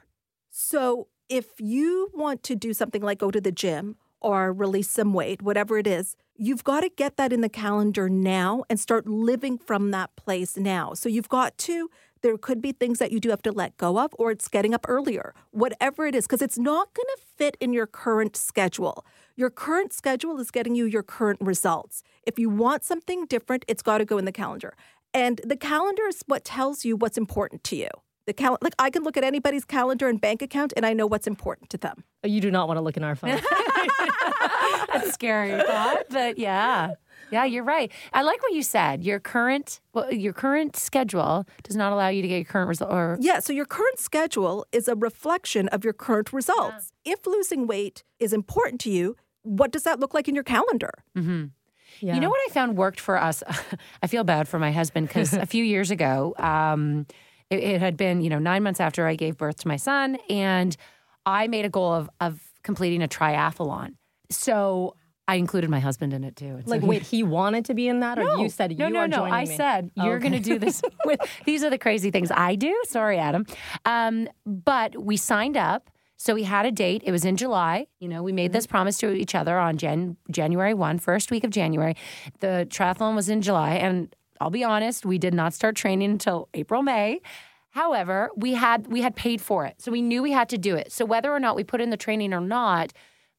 So 0.50 1.06
if 1.28 1.60
you 1.60 2.10
want 2.12 2.42
to 2.42 2.56
do 2.56 2.72
something 2.72 3.02
like 3.02 3.18
go 3.18 3.30
to 3.30 3.40
the 3.40 3.52
gym 3.52 3.94
or 4.20 4.52
release 4.52 4.90
some 4.90 5.14
weight, 5.14 5.42
whatever 5.42 5.78
it 5.78 5.86
is, 5.86 6.16
you've 6.38 6.62
got 6.62 6.80
to 6.80 6.88
get 6.88 7.16
that 7.16 7.32
in 7.32 7.40
the 7.40 7.48
calendar 7.48 8.08
now 8.08 8.62
and 8.70 8.78
start 8.78 9.06
living 9.06 9.58
from 9.58 9.90
that 9.90 10.14
place 10.16 10.56
now. 10.56 10.94
So 10.94 11.08
you've 11.08 11.28
got 11.28 11.58
to, 11.58 11.90
there 12.22 12.38
could 12.38 12.62
be 12.62 12.70
things 12.70 13.00
that 13.00 13.10
you 13.10 13.18
do 13.18 13.30
have 13.30 13.42
to 13.42 13.52
let 13.52 13.76
go 13.76 13.98
of, 13.98 14.14
or 14.18 14.30
it's 14.30 14.46
getting 14.46 14.72
up 14.72 14.86
earlier, 14.88 15.34
whatever 15.50 16.06
it 16.06 16.14
is, 16.14 16.26
because 16.26 16.40
it's 16.40 16.58
not 16.58 16.94
going 16.94 17.06
to 17.16 17.22
fit 17.36 17.56
in 17.60 17.72
your 17.72 17.86
current 17.86 18.36
schedule. 18.36 19.04
Your 19.36 19.50
current 19.50 19.92
schedule 19.92 20.38
is 20.38 20.50
getting 20.50 20.76
you 20.76 20.84
your 20.84 21.02
current 21.02 21.40
results. 21.40 22.02
If 22.22 22.38
you 22.38 22.48
want 22.48 22.84
something 22.84 23.26
different, 23.26 23.64
it's 23.66 23.82
got 23.82 23.98
to 23.98 24.04
go 24.04 24.16
in 24.16 24.24
the 24.24 24.32
calendar. 24.32 24.74
And 25.12 25.40
the 25.44 25.56
calendar 25.56 26.06
is 26.06 26.22
what 26.26 26.44
tells 26.44 26.84
you 26.84 26.96
what's 26.96 27.18
important 27.18 27.64
to 27.64 27.76
you. 27.76 27.88
The 28.26 28.34
cal- 28.34 28.58
like 28.60 28.74
I 28.78 28.90
can 28.90 29.04
look 29.04 29.16
at 29.16 29.24
anybody's 29.24 29.64
calendar 29.64 30.06
and 30.06 30.20
bank 30.20 30.42
account 30.42 30.74
and 30.76 30.84
I 30.84 30.92
know 30.92 31.06
what's 31.06 31.26
important 31.26 31.70
to 31.70 31.78
them. 31.78 32.04
You 32.22 32.40
do 32.40 32.50
not 32.50 32.68
want 32.68 32.76
to 32.76 32.82
look 32.82 32.96
in 32.96 33.02
our 33.02 33.16
phone. 33.16 33.30
That's 35.08 35.14
scary 35.14 35.62
thought, 35.62 36.04
but 36.10 36.38
yeah. 36.38 36.94
Yeah, 37.30 37.44
you're 37.44 37.64
right. 37.64 37.92
I 38.12 38.22
like 38.22 38.42
what 38.42 38.52
you 38.54 38.62
said. 38.62 39.04
Your 39.04 39.20
current 39.20 39.80
well, 39.92 40.10
your 40.12 40.32
current 40.32 40.76
schedule 40.76 41.44
does 41.62 41.76
not 41.76 41.92
allow 41.92 42.08
you 42.08 42.22
to 42.22 42.28
get 42.28 42.36
your 42.36 42.44
current 42.44 42.68
result 42.68 42.90
or 42.90 43.18
Yeah, 43.20 43.40
so 43.40 43.52
your 43.52 43.66
current 43.66 43.98
schedule 43.98 44.66
is 44.72 44.88
a 44.88 44.94
reflection 44.94 45.68
of 45.68 45.84
your 45.84 45.92
current 45.92 46.32
results. 46.32 46.92
Yeah. 47.04 47.12
If 47.14 47.26
losing 47.26 47.66
weight 47.66 48.02
is 48.18 48.32
important 48.32 48.80
to 48.82 48.90
you, 48.90 49.16
what 49.42 49.72
does 49.72 49.82
that 49.82 50.00
look 50.00 50.14
like 50.14 50.28
in 50.28 50.34
your 50.34 50.44
calendar? 50.44 50.92
Mm-hmm. 51.16 51.46
Yeah. 52.00 52.14
You 52.14 52.20
know 52.20 52.28
what 52.28 52.40
I 52.48 52.52
found 52.52 52.76
worked 52.76 53.00
for 53.00 53.20
us? 53.20 53.42
I 54.02 54.06
feel 54.06 54.24
bad 54.24 54.48
for 54.48 54.58
my 54.58 54.72
husband 54.72 55.08
because 55.08 55.32
a 55.32 55.46
few 55.46 55.64
years 55.64 55.90
ago, 55.90 56.34
um, 56.38 57.06
it, 57.50 57.58
it 57.58 57.80
had 57.80 57.96
been, 57.96 58.20
you 58.20 58.30
know, 58.30 58.38
nine 58.38 58.62
months 58.62 58.80
after 58.80 59.06
I 59.06 59.16
gave 59.16 59.36
birth 59.36 59.58
to 59.58 59.68
my 59.68 59.76
son, 59.76 60.18
and 60.28 60.76
I 61.26 61.48
made 61.48 61.64
a 61.64 61.70
goal 61.70 61.92
of 61.92 62.08
of 62.20 62.40
completing 62.62 63.02
a 63.02 63.08
triathlon. 63.08 63.94
So 64.30 64.94
I 65.28 65.34
included 65.34 65.68
my 65.70 65.78
husband 65.78 66.14
in 66.14 66.24
it 66.24 66.34
too. 66.36 66.60
like, 66.64 66.82
wait, 66.82 67.02
he 67.02 67.22
wanted 67.22 67.66
to 67.66 67.74
be 67.74 67.86
in 67.86 68.00
that, 68.00 68.18
or 68.18 68.24
no, 68.24 68.38
you 68.38 68.48
said 68.48 68.72
you 68.72 68.78
no, 68.78 68.88
no, 68.88 69.06
no. 69.06 69.24
I 69.24 69.44
me? 69.44 69.54
said 69.56 69.90
you're 69.94 70.16
okay. 70.16 70.30
going 70.30 70.42
to 70.42 70.50
do 70.52 70.58
this 70.58 70.82
with. 71.04 71.20
These 71.44 71.62
are 71.62 71.70
the 71.70 71.78
crazy 71.78 72.10
things 72.10 72.30
I 72.34 72.54
do. 72.56 72.74
Sorry, 72.86 73.18
Adam. 73.18 73.44
Um, 73.84 74.28
but 74.46 74.96
we 75.00 75.16
signed 75.18 75.56
up 75.56 75.90
So 76.16 76.34
we 76.34 76.42
had 76.44 76.66
a 76.66 76.72
date. 76.72 77.02
It 77.04 77.12
was 77.12 77.24
in 77.24 77.36
July. 77.36 77.86
You 78.00 78.08
know, 78.08 78.22
we 78.24 78.32
made 78.32 78.52
this 78.52 78.66
promise 78.66 78.98
to 78.98 79.12
each 79.12 79.34
other 79.36 79.56
on 79.58 79.76
Jan- 79.76 80.16
January 80.30 80.74
1, 80.74 80.98
first 80.98 81.30
week 81.30 81.44
of 81.44 81.50
January. 81.50 81.94
The 82.40 82.66
triathlon 82.70 83.14
was 83.14 83.28
in 83.28 83.40
July. 83.40 83.74
And 83.74 84.14
I'll 84.40 84.50
be 84.50 84.64
honest, 84.64 85.06
we 85.06 85.18
did 85.18 85.34
not 85.34 85.52
start 85.54 85.76
training 85.76 86.10
until 86.10 86.48
April, 86.54 86.82
May. 86.82 87.20
However, 87.70 88.30
we 88.34 88.54
had 88.54 88.86
we 88.88 89.02
had 89.02 89.14
paid 89.14 89.40
for 89.40 89.64
it. 89.66 89.80
So 89.80 89.92
we 89.92 90.02
knew 90.02 90.22
we 90.22 90.32
had 90.32 90.48
to 90.48 90.58
do 90.58 90.74
it. 90.74 90.90
So 90.90 91.04
whether 91.04 91.30
or 91.30 91.38
not 91.38 91.54
we 91.54 91.62
put 91.64 91.80
in 91.80 91.90
the 91.90 91.96
training 91.96 92.32
or 92.32 92.40
not, 92.40 92.92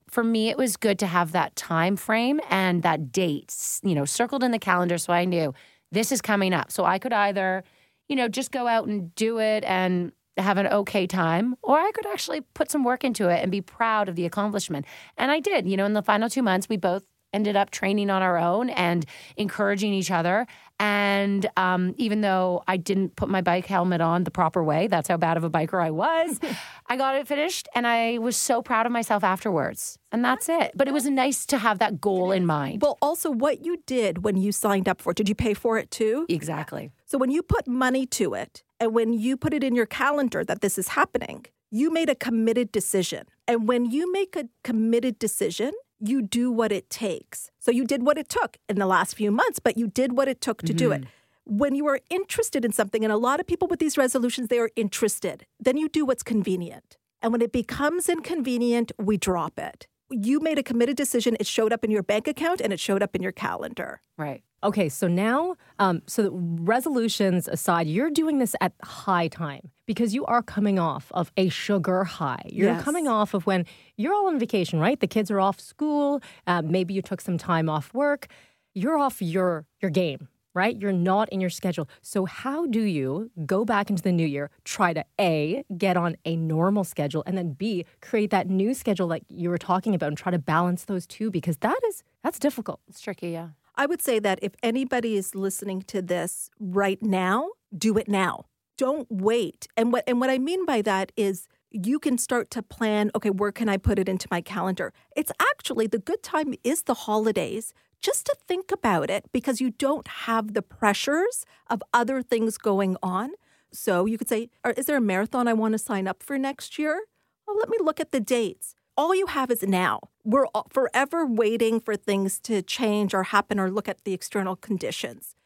for 0.10 0.24
me 0.24 0.50
it 0.50 0.58
was 0.58 0.78
good 0.78 1.00
to 1.00 1.08
have 1.08 1.32
that 1.32 1.56
time 1.56 1.96
frame 1.96 2.40
and 2.50 2.84
that 2.84 3.12
date, 3.12 3.56
you 3.84 3.96
know, 3.96 4.06
circled 4.06 4.44
in 4.44 4.52
the 4.52 4.60
calendar 4.60 4.98
so 4.98 5.14
I 5.14 5.26
knew 5.26 5.54
this 5.92 6.12
is 6.12 6.22
coming 6.22 6.54
up. 6.54 6.72
So 6.72 6.86
I 6.86 7.00
could 7.00 7.14
either, 7.14 7.64
you 8.08 8.16
know, 8.16 8.28
just 8.28 8.52
go 8.52 8.68
out 8.68 8.88
and 8.88 9.14
do 9.16 9.40
it 9.40 9.64
and 9.64 10.12
have 10.38 10.58
an 10.58 10.68
okay 10.68 11.06
time, 11.06 11.56
or 11.62 11.78
I 11.78 11.92
could 11.92 12.06
actually 12.08 12.42
put 12.54 12.72
some 12.72 12.84
work 12.84 13.04
into 13.04 13.30
it 13.30 13.42
and 13.42 13.52
be 13.52 13.62
proud 13.62 14.08
of 14.08 14.16
the 14.16 14.26
accomplishment. 14.26 14.86
And 15.18 15.32
I 15.32 15.40
did. 15.40 15.68
You 15.68 15.78
know, 15.78 15.86
in 15.86 15.94
the 15.94 16.02
final 16.02 16.30
two 16.30 16.42
months, 16.42 16.70
we 16.70 16.78
both 16.78 17.04
ended 17.34 17.56
up 17.56 17.70
training 17.70 18.10
on 18.10 18.22
our 18.22 18.38
own 18.38 18.70
and 18.70 19.06
encouraging 19.38 19.94
each 19.94 20.12
other. 20.12 20.48
And 20.80 21.46
um, 21.58 21.94
even 21.98 22.22
though 22.22 22.64
I 22.68 22.78
didn't 22.78 23.18
put 23.18 23.28
my 23.30 23.42
bike 23.42 23.66
helmet 23.66 24.00
on 24.00 24.24
the 24.24 24.32
proper 24.32 24.64
way, 24.64 24.88
that's 24.88 25.10
how 25.10 25.18
bad 25.18 25.36
of 25.36 25.44
a 25.44 25.50
biker 25.50 25.84
I 25.84 25.92
was, 25.92 26.40
I 26.88 26.96
got 26.96 27.16
it 27.16 27.28
finished 27.28 27.68
and 27.76 27.86
I 27.86 28.18
was 28.18 28.38
so 28.38 28.62
proud 28.62 28.86
of 28.86 28.92
myself 28.92 29.24
afterwards. 29.24 30.00
And 30.12 30.24
that's 30.24 30.48
it. 30.48 30.72
But 30.76 30.88
it 30.88 30.94
was 30.94 31.06
nice 31.06 31.46
to 31.48 31.58
have 31.58 31.80
that 31.80 32.00
goal 32.00 32.32
in 32.32 32.46
mind. 32.46 32.82
Well, 32.82 32.98
also, 33.02 33.30
what 33.30 33.64
you 33.66 33.84
did 33.86 34.24
when 34.24 34.38
you 34.38 34.52
signed 34.52 34.88
up 34.88 35.02
for 35.02 35.12
it, 35.12 35.18
did 35.18 35.28
you 35.28 35.36
pay 35.36 35.54
for 35.54 35.78
it 35.78 35.92
too? 35.92 36.26
Exactly. 36.30 36.92
So 37.06 37.18
when 37.18 37.30
you 37.30 37.44
put 37.44 37.68
money 37.68 38.06
to 38.08 38.34
it 38.34 38.64
and 38.80 38.94
when 38.94 39.14
you 39.14 39.36
put 39.36 39.54
it 39.54 39.64
in 39.64 39.76
your 39.76 39.86
calendar 39.86 40.44
that 40.46 40.62
this 40.62 40.78
is 40.78 40.90
happening, 40.90 41.46
you 41.70 41.92
made 41.92 42.10
a 42.10 42.16
committed 42.16 42.72
decision. 42.72 43.26
And 43.48 43.68
when 43.68 43.86
you 43.86 44.12
make 44.12 44.36
a 44.36 44.46
committed 44.64 45.20
decision, 45.20 45.72
you 46.00 46.22
do 46.22 46.52
what 46.52 46.72
it 46.72 46.90
takes. 46.90 47.52
So 47.60 47.72
you 47.72 47.86
did 47.86 48.04
what 48.04 48.18
it 48.18 48.30
took 48.30 48.58
in 48.68 48.78
the 48.78 48.86
last 48.86 49.16
few 49.16 49.32
months, 49.32 49.60
but 49.60 49.78
you 49.78 49.88
did 49.88 50.18
what 50.18 50.28
it 50.28 50.42
took 50.42 50.62
to 50.62 50.68
mm-hmm. 50.68 50.78
do 50.78 50.92
it. 50.92 51.04
When 51.46 51.76
you 51.76 51.88
are 51.88 52.00
interested 52.10 52.64
in 52.64 52.72
something, 52.72 53.04
and 53.04 53.12
a 53.12 53.18
lot 53.18 53.40
of 53.40 53.48
people 53.48 53.68
with 53.68 53.80
these 53.80 53.98
resolutions, 53.98 54.50
they 54.50 54.60
are 54.60 54.70
interested, 54.76 55.46
then 55.60 55.78
you 55.78 55.90
do 55.90 56.06
what's 56.06 56.24
convenient. 56.24 56.98
And 57.22 57.32
when 57.32 57.42
it 57.42 57.52
becomes 57.52 58.08
inconvenient, 58.08 58.92
we 58.98 59.18
drop 59.18 59.60
it. 59.60 59.88
You 60.10 60.40
made 60.40 60.58
a 60.58 60.64
committed 60.64 60.96
decision, 60.96 61.36
it 61.40 61.48
showed 61.48 61.74
up 61.74 61.84
in 61.84 61.92
your 61.92 62.04
bank 62.04 62.28
account 62.28 62.62
and 62.62 62.72
it 62.72 62.80
showed 62.80 63.04
up 63.04 63.16
in 63.16 63.22
your 63.22 63.32
calendar. 63.32 64.02
Right. 64.18 64.44
Okay, 64.62 64.90
so 64.90 65.08
now, 65.08 65.56
um, 65.80 66.02
so 66.06 66.32
resolutions 66.34 67.48
aside, 67.48 67.88
you're 67.88 68.10
doing 68.10 68.40
this 68.40 68.56
at 68.60 68.74
high 68.84 69.30
time 69.30 69.72
because 69.86 70.14
you 70.14 70.26
are 70.26 70.42
coming 70.42 70.78
off 70.78 71.12
of 71.14 71.32
a 71.38 71.48
sugar 71.48 72.04
high. 72.04 72.44
You're 72.46 72.74
yes. 72.74 72.84
coming 72.84 73.08
off 73.08 73.34
of 73.34 73.46
when 73.46 73.66
you're 73.96 74.14
all 74.14 74.28
on 74.28 74.38
vacation, 74.38 74.80
right? 74.80 75.00
The 75.00 75.08
kids 75.08 75.32
are 75.32 75.40
off 75.40 75.62
school. 75.62 76.22
Uh, 76.46 76.62
maybe 76.62 76.94
you 76.94 77.02
took 77.02 77.22
some 77.22 77.38
time 77.38 77.70
off 77.70 77.94
work. 77.94 78.28
You're 78.74 78.98
off 78.98 79.22
your 79.22 79.66
your 79.82 79.92
game, 79.92 80.28
right? 80.54 80.78
You're 80.78 80.92
not 80.92 81.30
in 81.30 81.40
your 81.40 81.50
schedule. 81.50 81.88
So 82.02 82.26
how 82.26 82.66
do 82.66 82.82
you 82.82 83.32
go 83.46 83.64
back 83.64 83.90
into 83.90 84.04
the 84.04 84.12
new 84.12 84.28
year, 84.28 84.52
try 84.66 84.94
to 84.94 85.06
a 85.20 85.64
get 85.78 85.96
on 85.96 86.18
a 86.26 86.36
normal 86.36 86.84
schedule, 86.84 87.24
and 87.26 87.38
then 87.38 87.54
b 87.54 87.86
create 88.02 88.30
that 88.32 88.50
new 88.50 88.74
schedule 88.74 89.08
like 89.08 89.24
you 89.30 89.50
were 89.50 89.58
talking 89.58 89.96
about, 89.96 90.08
and 90.08 90.18
try 90.18 90.32
to 90.32 90.40
balance 90.40 90.84
those 90.84 91.08
two 91.08 91.32
because 91.32 91.58
that 91.60 91.80
is 91.88 92.04
that's 92.24 92.40
difficult. 92.40 92.82
It's 92.90 93.00
tricky, 93.00 93.30
yeah. 93.30 93.50
I 93.80 93.86
would 93.86 94.02
say 94.02 94.20
that 94.20 94.40
if 94.42 94.52
anybody 94.62 95.16
is 95.16 95.36
listening 95.36 95.84
to 95.84 96.02
this 96.02 96.50
right 96.60 97.02
now, 97.02 97.52
do 97.76 97.98
it 97.98 98.10
now. 98.10 98.44
Don't 98.78 99.08
wait. 99.10 99.70
And 99.78 99.94
what 99.94 100.04
and 100.06 100.20
what 100.20 100.30
I 100.30 100.38
mean 100.38 100.66
by 100.66 100.82
that 100.82 101.14
is 101.16 101.48
you 101.72 101.98
can 101.98 102.18
start 102.18 102.52
to 102.52 102.62
plan, 102.62 103.10
okay, 103.16 103.30
where 103.30 103.54
can 103.54 103.70
I 103.70 103.78
put 103.78 103.98
it 103.98 104.10
into 104.10 104.28
my 104.30 104.42
calendar? 104.42 104.92
It's 105.16 105.32
actually 105.40 105.88
the 105.88 105.98
good 105.98 106.22
time 106.22 106.56
is 106.66 106.84
the 106.84 106.94
holidays 106.94 107.74
just 108.02 108.26
to 108.26 108.36
think 108.50 108.70
about 108.70 109.10
it 109.10 109.24
because 109.32 109.62
you 109.62 109.70
don't 109.70 110.08
have 110.28 110.54
the 110.54 110.62
pressures 110.62 111.46
of 111.70 111.82
other 111.94 112.22
things 112.22 112.58
going 112.58 112.98
on. 113.02 113.30
So 113.72 114.06
you 114.06 114.18
could 114.18 114.28
say, 114.28 114.50
is 114.76 114.88
there 114.88 114.98
a 114.98 115.02
marathon 115.02 115.48
I 115.48 115.54
want 115.54 115.72
to 115.72 115.80
sign 115.80 116.06
up 116.06 116.22
for 116.22 116.38
next 116.38 116.78
year? 116.78 117.06
Well, 117.48 117.58
let 117.58 117.70
me 117.70 117.78
look 117.80 118.02
at 118.02 118.12
the 118.12 118.20
dates 118.20 118.76
all 119.00 119.16
you 119.16 119.28
have 119.28 119.50
is 119.50 119.64
now. 119.64 120.02
We're 120.26 120.46
forever 120.70 121.26
waiting 121.26 121.80
for 121.80 121.96
things 121.96 122.38
to 122.42 122.62
change 122.62 123.14
or 123.14 123.24
happen 123.24 123.58
or 123.58 123.72
look 123.72 123.88
at 123.88 124.04
the 124.04 124.14
external 124.14 124.58
conditions. 124.58 125.38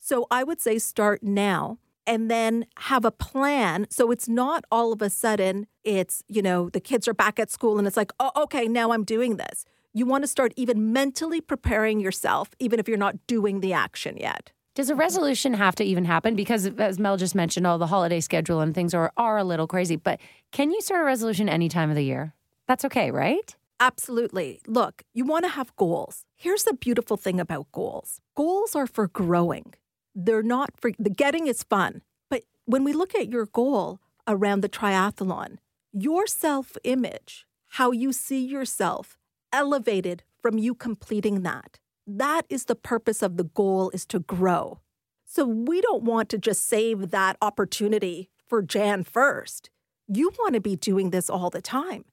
So 0.00 0.26
I 0.30 0.42
would 0.44 0.62
say 0.62 0.78
start 0.78 1.22
now 1.22 1.76
and 2.06 2.30
then 2.30 2.64
have 2.78 3.04
a 3.04 3.10
plan. 3.10 3.86
So 3.90 4.10
it's 4.10 4.30
not 4.30 4.64
all 4.72 4.94
of 4.94 5.02
a 5.02 5.10
sudden 5.10 5.66
it's, 5.84 6.24
you 6.26 6.40
know, 6.40 6.70
the 6.70 6.80
kids 6.80 7.06
are 7.06 7.12
back 7.12 7.38
at 7.38 7.50
school 7.50 7.76
and 7.76 7.86
it's 7.86 7.98
like, 7.98 8.12
oh, 8.18 8.32
okay, 8.44 8.66
now 8.66 8.92
I'm 8.92 9.04
doing 9.04 9.36
this. 9.36 9.66
You 9.92 10.06
want 10.06 10.24
to 10.24 10.28
start 10.28 10.54
even 10.56 10.94
mentally 10.94 11.42
preparing 11.42 12.00
yourself, 12.00 12.48
even 12.58 12.80
if 12.80 12.88
you're 12.88 12.96
not 12.96 13.26
doing 13.26 13.60
the 13.60 13.74
action 13.74 14.16
yet. 14.16 14.52
Does 14.74 14.88
a 14.88 14.94
resolution 14.94 15.52
have 15.52 15.74
to 15.74 15.84
even 15.84 16.06
happen? 16.06 16.34
Because 16.34 16.64
as 16.78 16.98
Mel 16.98 17.18
just 17.18 17.34
mentioned, 17.34 17.66
all 17.66 17.76
the 17.76 17.88
holiday 17.88 18.20
schedule 18.20 18.60
and 18.60 18.74
things 18.74 18.94
are, 18.94 19.12
are 19.18 19.36
a 19.36 19.44
little 19.44 19.66
crazy. 19.66 19.96
But 19.96 20.18
can 20.50 20.70
you 20.70 20.80
start 20.80 21.02
a 21.02 21.04
resolution 21.04 21.50
any 21.50 21.68
time 21.68 21.90
of 21.90 21.96
the 21.96 22.04
year? 22.04 22.32
That's 22.68 22.84
okay, 22.84 23.10
right? 23.10 23.54
Absolutely. 23.80 24.60
Look, 24.66 25.02
you 25.12 25.24
want 25.24 25.44
to 25.44 25.50
have 25.50 25.74
goals. 25.76 26.24
Here's 26.36 26.64
the 26.64 26.74
beautiful 26.74 27.16
thing 27.16 27.40
about 27.40 27.72
goals 27.72 28.20
goals 28.36 28.76
are 28.76 28.86
for 28.86 29.08
growing, 29.08 29.74
they're 30.14 30.42
not 30.42 30.70
for 30.80 30.92
the 30.98 31.10
getting 31.10 31.46
is 31.46 31.62
fun. 31.62 32.02
But 32.30 32.44
when 32.64 32.84
we 32.84 32.92
look 32.92 33.14
at 33.14 33.28
your 33.28 33.46
goal 33.46 34.00
around 34.28 34.60
the 34.60 34.68
triathlon, 34.68 35.58
your 35.92 36.26
self 36.26 36.76
image, 36.84 37.46
how 37.70 37.90
you 37.90 38.12
see 38.12 38.44
yourself 38.44 39.18
elevated 39.52 40.22
from 40.40 40.58
you 40.58 40.74
completing 40.74 41.42
that, 41.42 41.80
that 42.06 42.42
is 42.48 42.66
the 42.66 42.74
purpose 42.74 43.22
of 43.22 43.36
the 43.36 43.44
goal 43.44 43.90
is 43.90 44.06
to 44.06 44.20
grow. 44.20 44.78
So 45.24 45.46
we 45.46 45.80
don't 45.80 46.04
want 46.04 46.28
to 46.28 46.38
just 46.38 46.68
save 46.68 47.10
that 47.10 47.36
opportunity 47.40 48.28
for 48.46 48.62
Jan 48.62 49.02
1st. 49.02 49.70
You 50.06 50.30
want 50.38 50.54
to 50.54 50.60
be 50.60 50.76
doing 50.76 51.10
this 51.10 51.30
all 51.30 51.48
the 51.48 51.62
time. 51.62 52.04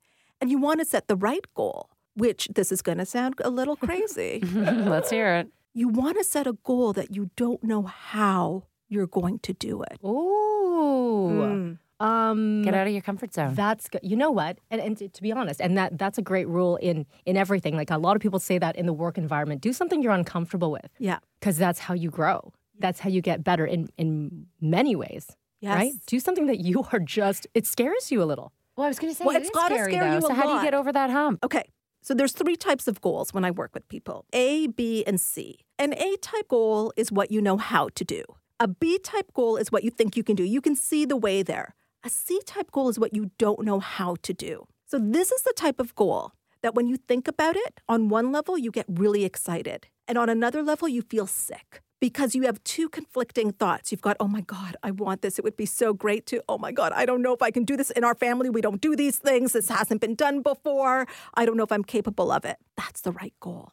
And 0.41 0.49
you 0.49 0.57
want 0.57 0.79
to 0.79 0.85
set 0.85 1.07
the 1.07 1.15
right 1.15 1.45
goal, 1.53 1.89
which 2.15 2.47
this 2.53 2.71
is 2.71 2.81
going 2.81 2.97
to 2.97 3.05
sound 3.05 3.35
a 3.43 3.49
little 3.49 3.75
crazy. 3.75 4.39
Let's 4.53 5.09
hear 5.09 5.35
it. 5.35 5.47
You 5.73 5.87
want 5.87 6.17
to 6.17 6.23
set 6.23 6.47
a 6.47 6.53
goal 6.63 6.93
that 6.93 7.15
you 7.15 7.29
don't 7.35 7.63
know 7.63 7.83
how 7.83 8.63
you're 8.87 9.07
going 9.07 9.39
to 9.39 9.53
do 9.53 9.83
it. 9.83 9.99
Ooh. 10.03 11.29
Mm. 11.31 11.77
Um, 11.99 12.61
Get 12.63 12.73
out 12.73 12.87
of 12.87 12.93
your 12.93 13.01
comfort 13.01 13.33
zone. 13.33 13.55
That's 13.55 13.89
good. 13.89 14.01
You 14.03 14.15
know 14.15 14.31
what? 14.31 14.59
And, 14.71 14.79
and 14.79 14.97
to, 14.97 15.09
to, 15.09 15.21
be 15.21 15.33
honest, 15.33 15.59
and 15.59 15.77
that 15.77 15.97
that's 15.97 16.17
a 16.17 16.21
great 16.21 16.47
rule 16.47 16.77
in 16.77 17.05
in 17.25 17.35
everything. 17.35 17.75
Like 17.75 17.91
a 17.91 17.97
lot 17.97 18.15
of 18.15 18.21
people 18.21 18.39
say 18.39 18.57
that 18.57 18.77
in 18.77 18.85
the 18.85 18.93
work 18.93 19.17
environment, 19.17 19.61
do 19.61 19.73
something 19.73 20.01
you're 20.01 20.13
uncomfortable 20.13 20.71
with. 20.71 20.89
Yeah. 20.97 21.19
Because 21.39 21.57
that's 21.57 21.79
how 21.79 21.93
you 21.93 22.09
grow. 22.09 22.53
That's 22.79 23.01
how 23.01 23.09
you 23.09 23.21
get 23.21 23.43
better 23.43 23.65
in 23.65 23.89
in 23.97 24.47
many 24.61 24.95
ways. 24.95 25.27
Yes. 25.59 25.75
Right. 25.75 25.93
Do 26.07 26.21
something 26.21 26.47
that 26.47 26.59
you 26.59 26.85
are 26.93 26.99
just. 26.99 27.47
It 27.53 27.67
scares 27.67 28.11
you 28.11 28.23
a 28.23 28.25
little. 28.25 28.53
Well, 28.79 28.85
I 28.85 28.89
was 28.91 28.99
going 28.99 29.11
to 29.11 29.17
say 29.17 29.25
well, 29.25 29.35
it 29.35 29.41
it's 29.41 29.49
got 29.49 29.67
to 29.67 29.75
scare 29.75 29.89
though. 29.89 30.15
you 30.15 30.21
so 30.21 30.29
a 30.29 30.33
how 30.33 30.43
do 30.43 30.53
you 30.53 30.63
get 30.63 30.73
over 30.73 30.93
that 30.93 31.09
hump? 31.09 31.43
Okay. 31.43 31.69
So 32.01 32.13
there's 32.13 32.31
three 32.31 32.55
types 32.55 32.87
of 32.87 33.01
goals 33.01 33.33
when 33.33 33.43
I 33.43 33.51
work 33.51 33.71
with 33.73 33.85
people. 33.89 34.23
A, 34.31 34.67
B, 34.67 35.03
and 35.05 35.19
C. 35.19 35.65
An 35.77 35.93
A 35.93 36.15
type 36.21 36.47
goal 36.47 36.93
is 36.95 37.11
what 37.11 37.29
you 37.29 37.41
know 37.41 37.57
how 37.57 37.89
to 37.95 38.05
do. 38.05 38.23
A 38.57 38.69
B 38.69 38.97
type 38.97 39.33
goal 39.33 39.57
is 39.57 39.69
what 39.69 39.83
you 39.83 39.91
think 39.91 40.15
you 40.15 40.23
can 40.23 40.37
do. 40.37 40.45
You 40.45 40.61
can 40.61 40.77
see 40.77 41.03
the 41.03 41.17
way 41.17 41.43
there. 41.43 41.75
A 42.05 42.09
C 42.09 42.39
type 42.45 42.71
goal 42.71 42.87
is 42.87 42.97
what 42.97 43.13
you 43.13 43.31
don't 43.37 43.65
know 43.65 43.81
how 43.81 44.15
to 44.21 44.33
do. 44.33 44.65
So 44.85 44.97
this 44.97 45.29
is 45.29 45.41
the 45.41 45.53
type 45.57 45.81
of 45.81 45.93
goal 45.95 46.31
that 46.61 46.73
when 46.73 46.87
you 46.87 46.95
think 46.95 47.27
about 47.27 47.57
it, 47.57 47.81
on 47.89 48.07
one 48.07 48.31
level 48.31 48.57
you 48.57 48.71
get 48.71 48.85
really 48.87 49.25
excited, 49.25 49.87
and 50.07 50.17
on 50.17 50.29
another 50.29 50.63
level 50.63 50.87
you 50.87 51.01
feel 51.01 51.27
sick 51.27 51.81
because 51.99 52.35
you 52.35 52.43
have 52.43 52.63
two 52.63 52.89
conflicting 52.89 53.51
thoughts. 53.51 53.91
You've 53.91 54.01
got, 54.01 54.17
oh 54.19 54.27
my 54.27 54.41
God, 54.41 54.75
I 54.83 54.91
want 54.91 55.21
this. 55.21 55.37
It 55.37 55.43
would 55.43 55.57
be 55.57 55.65
so 55.65 55.93
great 55.93 56.25
to, 56.27 56.43
oh 56.47 56.57
my 56.57 56.71
God, 56.71 56.91
I 56.95 57.05
don't 57.05 57.21
know 57.21 57.33
if 57.33 57.41
I 57.41 57.51
can 57.51 57.63
do 57.63 57.75
this 57.75 57.91
in 57.91 58.03
our 58.03 58.15
family. 58.15 58.49
We 58.49 58.61
don't 58.61 58.81
do 58.81 58.95
these 58.95 59.17
things. 59.17 59.53
This 59.53 59.69
hasn't 59.69 60.01
been 60.01 60.15
done 60.15 60.41
before. 60.41 61.07
I 61.33 61.45
don't 61.45 61.57
know 61.57 61.63
if 61.63 61.71
I'm 61.71 61.83
capable 61.83 62.31
of 62.31 62.45
it. 62.45 62.57
That's 62.77 63.01
the 63.01 63.11
right 63.11 63.33
goal. 63.39 63.71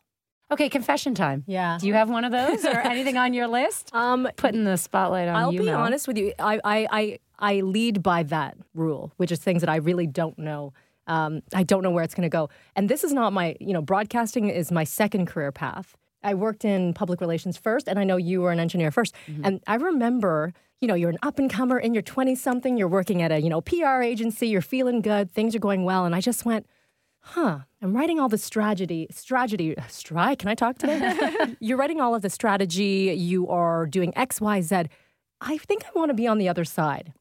Okay, 0.51 0.69
confession 0.69 1.15
time. 1.15 1.43
Yeah. 1.47 1.77
Do 1.81 1.89
you 1.89 1.95
have 1.95 2.09
one 2.09 2.25
of 2.25 2.31
those 2.31 2.65
or 2.65 2.77
anything 2.85 3.17
on 3.17 3.35
your 3.35 3.49
list? 3.49 3.91
Um, 3.93 4.29
Putting 4.37 4.65
the 4.65 4.77
spotlight 4.77 5.29
on 5.29 5.35
I'll 5.35 5.53
you. 5.53 5.61
I'll 5.61 5.65
be 5.65 5.71
Mel. 5.71 5.81
honest 5.81 6.07
with 6.07 6.19
you. 6.19 6.33
I, 6.39 6.61
I, 6.65 6.87
I, 6.91 7.19
I 7.39 7.61
lead 7.63 8.03
by 8.03 8.23
that 8.25 8.57
rule, 8.75 9.13
which 9.17 9.33
is 9.33 9.41
things 9.41 9.61
that 9.63 9.69
I 9.69 9.77
really 9.77 10.07
don't 10.07 10.39
know. 10.39 10.73
Um, 11.09 11.43
I 11.55 11.63
don't 11.63 11.83
know 11.83 11.91
where 11.91 12.05
it's 12.05 12.15
going 12.15 12.29
to 12.29 12.29
go. 12.29 12.49
And 12.75 12.89
this 12.89 13.03
is 13.05 13.13
not 13.13 13.33
my, 13.33 13.57
you 13.61 13.73
know, 13.73 13.83
broadcasting 13.83 14.49
is 14.49 14.71
my 14.71 14.85
second 14.85 15.27
career 15.27 15.53
path. 15.53 15.97
I 16.27 16.35
worked 16.35 16.65
in 16.65 16.93
public 16.93 17.21
relations 17.21 17.57
first, 17.57 17.89
and 17.89 18.01
I 18.01 18.05
know 18.05 18.17
you 18.17 18.41
were 18.43 18.51
an 18.51 18.59
engineer 18.59 18.91
1st 18.91 19.13
mm-hmm. 19.29 19.45
And 19.45 19.63
I 19.69 19.77
remember, 19.77 20.53
you 20.81 20.89
know, 20.89 20.95
you're 20.95 21.11
an 21.11 21.19
up 21.23 21.39
and 21.39 21.49
comer 21.49 21.79
in 21.79 21.95
your 21.95 22.03
20 22.03 22.35
something, 22.35 22.77
you're 22.77 22.89
working 22.89 23.23
at 23.23 23.31
a, 23.31 23.41
you 23.41 23.49
know, 23.49 23.61
PR 23.61 24.03
agency, 24.03 24.49
you're 24.49 24.61
feeling 24.61 25.03
good, 25.03 25.31
things 25.31 25.55
are 25.55 25.61
going 25.61 25.85
well. 25.85 26.05
And 26.05 26.17
I 26.17 26.21
just 26.21 26.45
went, 26.45 26.67
huh, 27.21 27.61
I'm 27.81 27.97
writing 27.97 28.19
all 28.19 28.29
this 28.29 28.43
strategy, 28.43 29.07
strategy, 29.11 29.77
stri, 29.89 30.37
can 30.37 30.49
I 30.49 30.57
talk 30.57 30.79
today? 30.79 31.55
you're 31.61 31.79
writing 31.79 32.01
all 32.01 32.17
of 32.17 32.23
the 32.23 32.31
strategy, 32.31 33.15
you 33.17 33.49
are 33.49 33.87
doing 33.87 34.13
X, 34.17 34.41
Y, 34.41 34.61
Z. 34.63 34.87
I 35.41 35.59
think 35.59 35.85
I 35.85 35.91
want 35.95 36.09
to 36.09 36.15
be 36.15 36.27
on 36.27 36.39
the 36.39 36.49
other 36.49 36.65
side. 36.65 37.13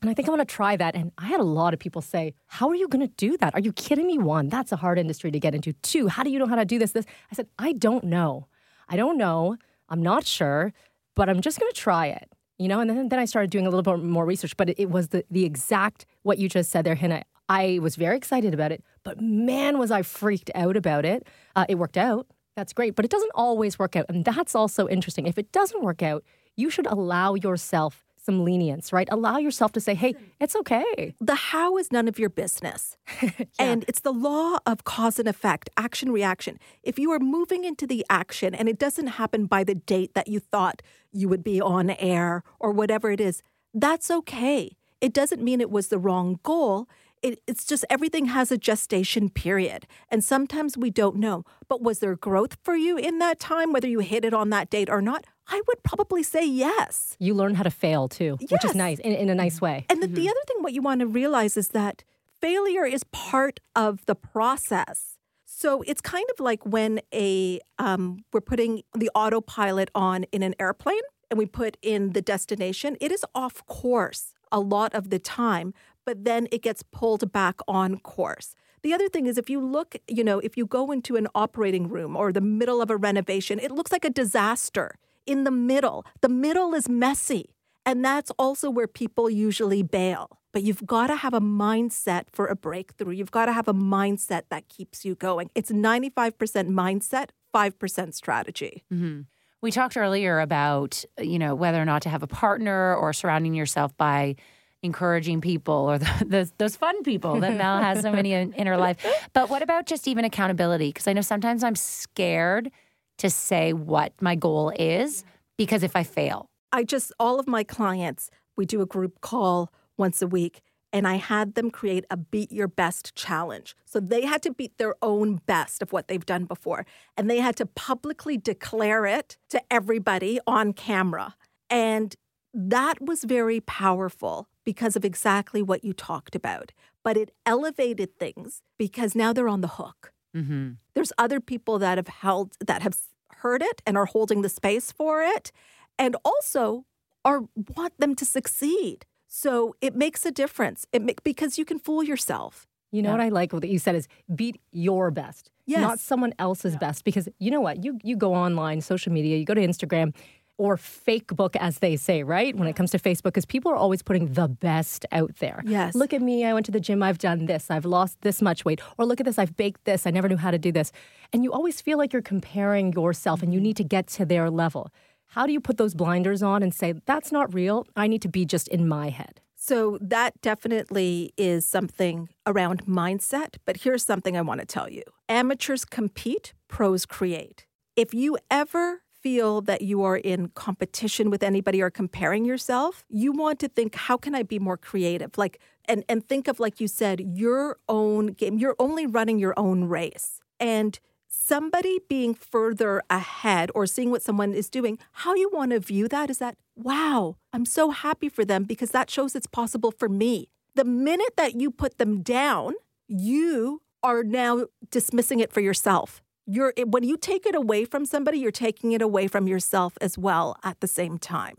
And 0.00 0.08
I 0.08 0.14
think 0.14 0.28
I 0.28 0.30
want 0.30 0.48
to 0.48 0.54
try 0.54 0.76
that. 0.76 0.94
And 0.94 1.10
I 1.18 1.26
had 1.26 1.40
a 1.40 1.44
lot 1.44 1.74
of 1.74 1.80
people 1.80 2.00
say, 2.00 2.34
How 2.46 2.68
are 2.68 2.76
you 2.76 2.86
going 2.86 3.06
to 3.06 3.12
do 3.16 3.36
that? 3.38 3.54
Are 3.54 3.60
you 3.60 3.72
kidding 3.72 4.06
me? 4.06 4.18
One, 4.18 4.48
that's 4.48 4.70
a 4.70 4.76
hard 4.76 4.98
industry 5.00 5.32
to 5.32 5.40
get 5.40 5.54
into. 5.54 5.72
Two, 5.82 6.06
how 6.06 6.22
do 6.22 6.30
you 6.30 6.38
know 6.38 6.46
how 6.46 6.54
to 6.54 6.64
do 6.64 6.78
this? 6.78 6.92
This. 6.92 7.04
I 7.30 7.34
said, 7.34 7.48
I 7.58 7.72
don't 7.72 8.04
know. 8.04 8.46
I 8.88 8.96
don't 8.96 9.18
know. 9.18 9.56
I'm 9.88 10.02
not 10.02 10.26
sure, 10.26 10.72
but 11.14 11.28
I'm 11.28 11.40
just 11.40 11.58
going 11.58 11.70
to 11.72 11.78
try 11.78 12.06
it. 12.08 12.30
You 12.58 12.68
know, 12.68 12.80
and 12.80 12.88
then, 12.88 13.08
then 13.08 13.18
I 13.18 13.24
started 13.24 13.50
doing 13.50 13.66
a 13.66 13.70
little 13.70 13.82
bit 13.82 14.04
more 14.04 14.24
research, 14.24 14.56
but 14.56 14.70
it, 14.70 14.78
it 14.78 14.90
was 14.90 15.08
the, 15.08 15.24
the 15.30 15.44
exact 15.44 16.06
what 16.22 16.38
you 16.38 16.48
just 16.48 16.70
said 16.70 16.84
there, 16.84 16.94
Hannah. 16.94 17.22
I 17.48 17.78
was 17.82 17.96
very 17.96 18.16
excited 18.16 18.54
about 18.54 18.72
it, 18.72 18.82
but 19.02 19.20
man, 19.20 19.78
was 19.78 19.90
I 19.90 20.02
freaked 20.02 20.50
out 20.54 20.76
about 20.76 21.04
it. 21.04 21.26
Uh, 21.56 21.66
it 21.68 21.74
worked 21.74 21.98
out. 21.98 22.26
That's 22.56 22.72
great, 22.72 22.94
but 22.94 23.04
it 23.04 23.10
doesn't 23.10 23.32
always 23.34 23.78
work 23.78 23.96
out. 23.96 24.06
And 24.08 24.24
that's 24.24 24.54
also 24.54 24.86
interesting. 24.88 25.26
If 25.26 25.36
it 25.36 25.50
doesn't 25.50 25.82
work 25.82 26.02
out, 26.02 26.22
you 26.56 26.70
should 26.70 26.86
allow 26.86 27.34
yourself 27.34 28.04
some 28.24 28.44
lenience, 28.44 28.92
right? 28.92 29.08
Allow 29.10 29.38
yourself 29.38 29.72
to 29.72 29.80
say, 29.80 29.94
hey, 29.94 30.14
it's 30.40 30.56
okay. 30.56 31.14
The 31.20 31.34
how 31.34 31.76
is 31.76 31.92
none 31.92 32.08
of 32.08 32.18
your 32.18 32.30
business. 32.30 32.96
And 33.58 33.84
it's 33.86 34.00
the 34.00 34.12
law 34.12 34.58
of 34.66 34.84
cause 34.84 35.18
and 35.18 35.28
effect, 35.28 35.70
action 35.76 36.10
reaction. 36.10 36.58
If 36.82 36.98
you 36.98 37.10
are 37.12 37.18
moving 37.18 37.64
into 37.64 37.86
the 37.86 38.04
action 38.10 38.54
and 38.54 38.68
it 38.68 38.78
doesn't 38.78 39.06
happen 39.06 39.46
by 39.46 39.64
the 39.64 39.74
date 39.74 40.14
that 40.14 40.28
you 40.28 40.40
thought 40.40 40.82
you 41.12 41.28
would 41.28 41.44
be 41.44 41.60
on 41.60 41.90
air 41.90 42.42
or 42.58 42.72
whatever 42.72 43.10
it 43.10 43.20
is, 43.20 43.42
that's 43.72 44.10
okay. 44.10 44.76
It 45.00 45.12
doesn't 45.12 45.42
mean 45.42 45.60
it 45.60 45.70
was 45.70 45.88
the 45.88 45.98
wrong 45.98 46.40
goal. 46.42 46.88
It, 47.24 47.40
it's 47.46 47.64
just 47.64 47.86
everything 47.88 48.26
has 48.26 48.52
a 48.52 48.58
gestation 48.58 49.30
period. 49.30 49.86
And 50.10 50.22
sometimes 50.22 50.76
we 50.76 50.90
don't 50.90 51.16
know. 51.16 51.44
But 51.68 51.80
was 51.80 52.00
there 52.00 52.14
growth 52.16 52.58
for 52.62 52.76
you 52.76 52.98
in 52.98 53.18
that 53.18 53.40
time, 53.40 53.72
whether 53.72 53.88
you 53.88 54.00
hit 54.00 54.26
it 54.26 54.34
on 54.34 54.50
that 54.50 54.68
date 54.68 54.90
or 54.90 55.00
not? 55.00 55.24
I 55.48 55.62
would 55.66 55.82
probably 55.82 56.22
say 56.22 56.46
yes. 56.46 57.16
You 57.18 57.32
learn 57.32 57.54
how 57.54 57.62
to 57.62 57.70
fail 57.70 58.08
too, 58.08 58.36
which 58.50 58.64
is 58.64 58.74
nice 58.74 58.98
in, 58.98 59.12
in 59.12 59.30
a 59.30 59.34
nice 59.34 59.58
way. 59.58 59.86
And 59.88 60.02
the, 60.02 60.06
the 60.06 60.28
other 60.28 60.40
thing, 60.46 60.58
what 60.60 60.74
you 60.74 60.82
want 60.82 61.00
to 61.00 61.06
realize 61.06 61.56
is 61.56 61.68
that 61.68 62.04
failure 62.42 62.84
is 62.84 63.04
part 63.04 63.60
of 63.74 64.04
the 64.04 64.14
process. 64.14 65.16
So 65.46 65.82
it's 65.86 66.02
kind 66.02 66.26
of 66.30 66.40
like 66.40 66.66
when 66.66 67.00
a 67.14 67.60
um, 67.78 68.24
we're 68.34 68.42
putting 68.42 68.82
the 68.94 69.10
autopilot 69.14 69.90
on 69.94 70.24
in 70.24 70.42
an 70.42 70.54
airplane 70.58 71.00
and 71.30 71.38
we 71.38 71.46
put 71.46 71.78
in 71.80 72.12
the 72.12 72.20
destination. 72.20 72.98
It 73.00 73.10
is 73.10 73.24
off 73.34 73.64
course 73.66 74.34
a 74.52 74.60
lot 74.60 74.94
of 74.94 75.10
the 75.10 75.18
time, 75.18 75.74
but 76.04 76.24
then 76.24 76.48
it 76.50 76.62
gets 76.62 76.82
pulled 76.82 77.32
back 77.32 77.60
on 77.66 77.98
course. 78.00 78.54
The 78.82 78.92
other 78.92 79.08
thing 79.08 79.26
is 79.26 79.38
if 79.38 79.48
you 79.48 79.60
look, 79.60 79.96
you 80.08 80.22
know, 80.22 80.40
if 80.40 80.56
you 80.56 80.66
go 80.66 80.90
into 80.90 81.16
an 81.16 81.26
operating 81.34 81.88
room 81.88 82.16
or 82.16 82.32
the 82.32 82.42
middle 82.42 82.82
of 82.82 82.90
a 82.90 82.96
renovation, 82.96 83.58
it 83.58 83.70
looks 83.70 83.90
like 83.90 84.04
a 84.04 84.10
disaster 84.10 84.96
in 85.26 85.44
the 85.44 85.50
middle. 85.50 86.04
The 86.20 86.28
middle 86.28 86.74
is 86.74 86.88
messy. 86.88 87.54
And 87.86 88.04
that's 88.04 88.30
also 88.38 88.70
where 88.70 88.86
people 88.86 89.28
usually 89.28 89.82
bail. 89.82 90.38
But 90.52 90.62
you've 90.62 90.86
got 90.86 91.08
to 91.08 91.16
have 91.16 91.34
a 91.34 91.40
mindset 91.40 92.24
for 92.30 92.46
a 92.46 92.54
breakthrough. 92.54 93.12
You've 93.12 93.30
got 93.30 93.46
to 93.46 93.52
have 93.52 93.68
a 93.68 93.74
mindset 93.74 94.42
that 94.50 94.68
keeps 94.68 95.04
you 95.04 95.14
going. 95.14 95.50
It's 95.54 95.72
95% 95.72 96.34
mindset, 96.68 97.30
5% 97.54 98.14
strategy. 98.14 98.84
Mm-hmm. 98.92 99.22
We 99.60 99.70
talked 99.70 99.96
earlier 99.96 100.40
about, 100.40 101.04
you 101.18 101.38
know, 101.38 101.54
whether 101.54 101.80
or 101.80 101.86
not 101.86 102.02
to 102.02 102.10
have 102.10 102.22
a 102.22 102.26
partner 102.26 102.94
or 102.94 103.12
surrounding 103.12 103.54
yourself 103.54 103.96
by 103.96 104.36
encouraging 104.84 105.40
people 105.40 105.74
or 105.74 105.98
the, 105.98 106.24
the, 106.26 106.52
those 106.58 106.76
fun 106.76 107.02
people 107.02 107.40
that 107.40 107.56
Mel 107.56 107.80
has 107.80 108.02
so 108.02 108.12
many 108.12 108.32
in, 108.32 108.52
in 108.52 108.66
her 108.66 108.76
life. 108.76 109.04
But 109.32 109.48
what 109.48 109.62
about 109.62 109.86
just 109.86 110.06
even 110.06 110.24
accountability? 110.24 110.90
Because 110.90 111.08
I 111.08 111.12
know 111.12 111.22
sometimes 111.22 111.64
I'm 111.64 111.74
scared 111.74 112.70
to 113.18 113.30
say 113.30 113.72
what 113.72 114.12
my 114.20 114.34
goal 114.34 114.72
is 114.78 115.24
because 115.56 115.82
if 115.82 115.96
I 115.96 116.02
fail, 116.02 116.46
I 116.72 116.82
just, 116.84 117.12
all 117.18 117.38
of 117.38 117.46
my 117.46 117.62
clients, 117.64 118.30
we 118.56 118.66
do 118.66 118.80
a 118.80 118.86
group 118.86 119.20
call 119.20 119.72
once 119.96 120.20
a 120.20 120.26
week, 120.26 120.60
and 120.92 121.06
I 121.06 121.16
had 121.16 121.54
them 121.54 121.70
create 121.70 122.04
a 122.10 122.16
beat 122.16 122.50
your 122.50 122.68
best 122.68 123.14
challenge. 123.14 123.76
So 123.84 124.00
they 124.00 124.26
had 124.26 124.42
to 124.42 124.52
beat 124.52 124.76
their 124.78 124.94
own 125.00 125.36
best 125.46 125.82
of 125.82 125.92
what 125.92 126.08
they've 126.08 126.26
done 126.26 126.44
before, 126.44 126.84
and 127.16 127.30
they 127.30 127.38
had 127.38 127.56
to 127.56 127.66
publicly 127.66 128.36
declare 128.36 129.06
it 129.06 129.36
to 129.50 129.60
everybody 129.70 130.40
on 130.46 130.72
camera. 130.72 131.36
And 131.70 132.16
that 132.52 133.00
was 133.00 133.24
very 133.24 133.60
powerful 133.60 134.48
because 134.64 134.96
of 134.96 135.04
exactly 135.04 135.62
what 135.62 135.84
you 135.84 135.92
talked 135.92 136.34
about. 136.34 136.72
But 137.02 137.16
it 137.16 137.32
elevated 137.44 138.18
things 138.18 138.62
because 138.78 139.14
now 139.14 139.32
they're 139.32 139.48
on 139.48 139.60
the 139.60 139.68
hook. 139.68 140.12
mm-hmm. 140.34 140.72
There's 140.94 141.12
other 141.18 141.40
people 141.40 141.78
that 141.78 141.98
have 141.98 142.08
held 142.08 142.56
that 142.64 142.82
have 142.82 142.96
heard 143.42 143.62
it 143.62 143.82
and 143.86 143.96
are 143.96 144.06
holding 144.06 144.42
the 144.42 144.48
space 144.48 144.90
for 144.90 145.22
it 145.22 145.52
and 145.98 146.16
also 146.24 146.86
are 147.24 147.42
want 147.76 147.98
them 147.98 148.14
to 148.14 148.24
succeed. 148.24 149.06
So 149.28 149.74
it 149.80 149.94
makes 149.96 150.24
a 150.24 150.30
difference. 150.30 150.86
It 150.92 151.02
make, 151.02 151.22
because 151.24 151.58
you 151.58 151.64
can 151.64 151.78
fool 151.78 152.02
yourself. 152.02 152.66
You 152.92 153.02
know 153.02 153.10
what 153.10 153.20
I 153.20 153.28
like 153.28 153.52
what 153.52 153.68
you 153.68 153.80
said 153.80 153.96
is 153.96 154.06
beat 154.34 154.60
your 154.70 155.10
best, 155.10 155.50
Yes. 155.66 155.80
not 155.80 155.98
someone 155.98 156.32
else's 156.38 156.76
best. 156.76 157.04
Because 157.04 157.28
you 157.40 157.50
know 157.50 157.60
what, 157.60 157.82
you 157.84 157.98
you 158.04 158.16
go 158.16 158.32
online, 158.34 158.80
social 158.80 159.12
media, 159.12 159.36
you 159.36 159.44
go 159.44 159.54
to 159.54 159.60
Instagram, 159.60 160.14
or 160.56 160.76
fake 160.76 161.28
book, 161.28 161.56
as 161.56 161.78
they 161.78 161.96
say, 161.96 162.22
right? 162.22 162.54
When 162.54 162.68
it 162.68 162.76
comes 162.76 162.90
to 162.92 162.98
Facebook, 162.98 163.24
because 163.24 163.44
people 163.44 163.72
are 163.72 163.76
always 163.76 164.02
putting 164.02 164.32
the 164.32 164.48
best 164.48 165.04
out 165.10 165.36
there. 165.38 165.62
Yes. 165.66 165.94
Look 165.94 166.12
at 166.12 166.22
me, 166.22 166.44
I 166.44 166.54
went 166.54 166.66
to 166.66 166.72
the 166.72 166.80
gym, 166.80 167.02
I've 167.02 167.18
done 167.18 167.46
this, 167.46 167.70
I've 167.70 167.84
lost 167.84 168.20
this 168.20 168.40
much 168.40 168.64
weight, 168.64 168.80
or 168.98 169.04
look 169.04 169.20
at 169.20 169.26
this, 169.26 169.38
I've 169.38 169.56
baked 169.56 169.84
this, 169.84 170.06
I 170.06 170.10
never 170.10 170.28
knew 170.28 170.36
how 170.36 170.50
to 170.50 170.58
do 170.58 170.70
this, 170.70 170.92
and 171.32 171.42
you 171.42 171.52
always 171.52 171.80
feel 171.80 171.98
like 171.98 172.12
you're 172.12 172.22
comparing 172.22 172.92
yourself, 172.92 173.42
and 173.42 173.52
you 173.52 173.58
mm-hmm. 173.58 173.64
need 173.64 173.76
to 173.78 173.84
get 173.84 174.06
to 174.08 174.24
their 174.24 174.50
level. 174.50 174.90
How 175.28 175.46
do 175.46 175.52
you 175.52 175.60
put 175.60 175.78
those 175.78 175.94
blinders 175.94 176.42
on 176.42 176.62
and 176.62 176.72
say 176.72 176.94
that's 177.06 177.32
not 177.32 177.52
real? 177.52 177.86
I 177.96 178.06
need 178.06 178.22
to 178.22 178.28
be 178.28 178.44
just 178.44 178.68
in 178.68 178.86
my 178.86 179.08
head. 179.08 179.40
So 179.56 179.98
that 180.02 180.38
definitely 180.42 181.32
is 181.38 181.66
something 181.66 182.28
around 182.46 182.84
mindset. 182.84 183.56
But 183.64 183.78
here's 183.78 184.04
something 184.04 184.36
I 184.36 184.42
want 184.42 184.60
to 184.60 184.66
tell 184.66 184.90
you 184.90 185.02
amateurs 185.28 185.84
compete, 185.84 186.52
pros 186.68 187.06
create. 187.06 187.66
If 187.96 188.12
you 188.12 188.36
ever 188.50 189.03
feel 189.24 189.62
that 189.62 189.80
you 189.80 190.02
are 190.02 190.18
in 190.18 190.48
competition 190.48 191.30
with 191.30 191.42
anybody 191.42 191.80
or 191.80 191.90
comparing 191.90 192.44
yourself, 192.44 193.04
you 193.08 193.32
want 193.32 193.58
to 193.58 193.68
think, 193.68 193.94
how 193.94 194.18
can 194.18 194.34
I 194.34 194.42
be 194.42 194.58
more 194.58 194.76
creative? 194.76 195.38
Like, 195.38 195.58
and, 195.86 196.04
and 196.10 196.28
think 196.28 196.46
of, 196.46 196.60
like 196.60 196.78
you 196.78 196.86
said, 196.86 197.20
your 197.20 197.78
own 197.88 198.28
game. 198.28 198.58
You're 198.58 198.76
only 198.78 199.06
running 199.06 199.38
your 199.38 199.54
own 199.56 199.84
race. 199.84 200.40
And 200.60 201.00
somebody 201.26 202.00
being 202.06 202.34
further 202.34 203.02
ahead 203.08 203.70
or 203.74 203.86
seeing 203.86 204.10
what 204.10 204.20
someone 204.22 204.52
is 204.52 204.68
doing, 204.68 204.98
how 205.12 205.34
you 205.34 205.50
want 205.52 205.70
to 205.70 205.80
view 205.80 206.06
that 206.08 206.28
is 206.28 206.38
that, 206.38 206.56
wow, 206.76 207.36
I'm 207.52 207.64
so 207.64 207.90
happy 207.90 208.28
for 208.28 208.44
them 208.44 208.64
because 208.64 208.90
that 208.90 209.10
shows 209.10 209.34
it's 209.34 209.46
possible 209.46 209.90
for 209.90 210.08
me. 210.08 210.48
The 210.74 210.84
minute 210.84 211.34
that 211.38 211.58
you 211.58 211.70
put 211.70 211.96
them 211.96 212.22
down, 212.22 212.74
you 213.08 213.80
are 214.02 214.22
now 214.22 214.66
dismissing 214.90 215.40
it 215.40 215.50
for 215.50 215.60
yourself. 215.60 216.22
You're 216.46 216.72
when 216.86 217.04
you 217.04 217.16
take 217.16 217.46
it 217.46 217.54
away 217.54 217.84
from 217.84 218.04
somebody, 218.04 218.38
you're 218.38 218.50
taking 218.50 218.92
it 218.92 219.00
away 219.02 219.26
from 219.28 219.48
yourself 219.48 219.96
as 220.00 220.18
well 220.18 220.56
at 220.62 220.80
the 220.80 220.86
same 220.86 221.18
time. 221.18 221.56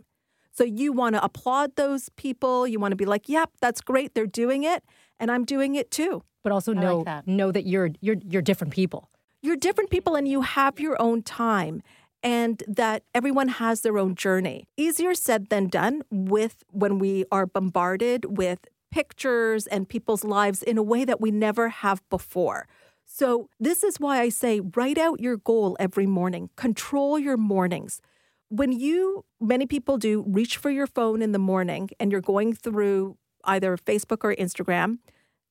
So 0.52 0.64
you 0.64 0.94
want 0.94 1.16
to 1.16 1.24
applaud 1.24 1.76
those 1.76 2.10
people. 2.10 2.68
You 2.68 2.80
want 2.80 2.92
to 2.92 2.96
be 2.96 3.06
like, 3.06 3.28
"Yep, 3.28 3.52
that's 3.62 3.82
great. 3.82 4.14
They're 4.14 4.26
doing 4.28 4.64
it, 4.64 4.84
and 5.20 5.32
I'm 5.32 5.44
doing 5.44 5.76
it 5.76 5.92
too." 5.92 6.24
But 6.44 6.52
also 6.52 6.72
like 6.74 6.82
know 6.82 7.04
that. 7.04 7.28
know 7.28 7.52
that 7.52 7.66
you're 7.66 7.90
you're 8.02 8.18
you're 8.24 8.42
different 8.42 8.74
people. 8.74 9.10
you're 9.42 9.56
different 9.56 9.90
people 9.92 10.16
and 10.16 10.28
you 10.28 10.42
have 10.42 10.80
your 10.80 11.00
own 11.00 11.22
time 11.22 11.82
and 12.24 12.64
that 12.68 13.04
everyone 13.14 13.48
has 13.48 13.82
their 13.82 13.98
own 14.00 14.16
journey 14.16 14.68
easier 14.78 15.14
said 15.14 15.50
than 15.50 15.68
done 15.68 16.02
with 16.10 16.64
when 16.72 16.98
we 16.98 17.26
are 17.32 17.46
bombarded 17.46 18.38
with 18.38 18.60
pictures 18.92 19.68
and 19.68 19.88
people's 19.88 20.24
lives 20.24 20.64
in 20.64 20.78
a 20.80 20.84
way 20.84 21.06
that 21.06 21.22
we 21.22 21.30
never 21.30 21.70
have 21.70 22.02
before 22.10 22.68
so 23.06 23.50
this 23.60 23.84
is 23.84 24.00
why 24.00 24.20
i 24.20 24.30
say 24.30 24.60
write 24.76 24.98
out 24.98 25.20
your 25.20 25.38
goal 25.38 25.78
every 25.80 26.06
morning. 26.06 26.50
Control 26.56 27.18
your 27.20 27.38
mornings. 27.38 28.02
When 28.50 28.72
you 28.72 29.26
many 29.40 29.66
people 29.66 29.98
do 29.98 30.24
reach 30.28 30.58
for 30.58 30.70
your 30.70 30.88
phone 30.88 31.22
in 31.22 31.32
the 31.32 31.40
morning 31.40 31.90
and 32.00 32.12
you're 32.12 32.22
going 32.22 32.54
through 32.54 33.18
either 33.44 33.78
facebook 33.78 34.24
or 34.24 34.34
instagram 34.36 34.98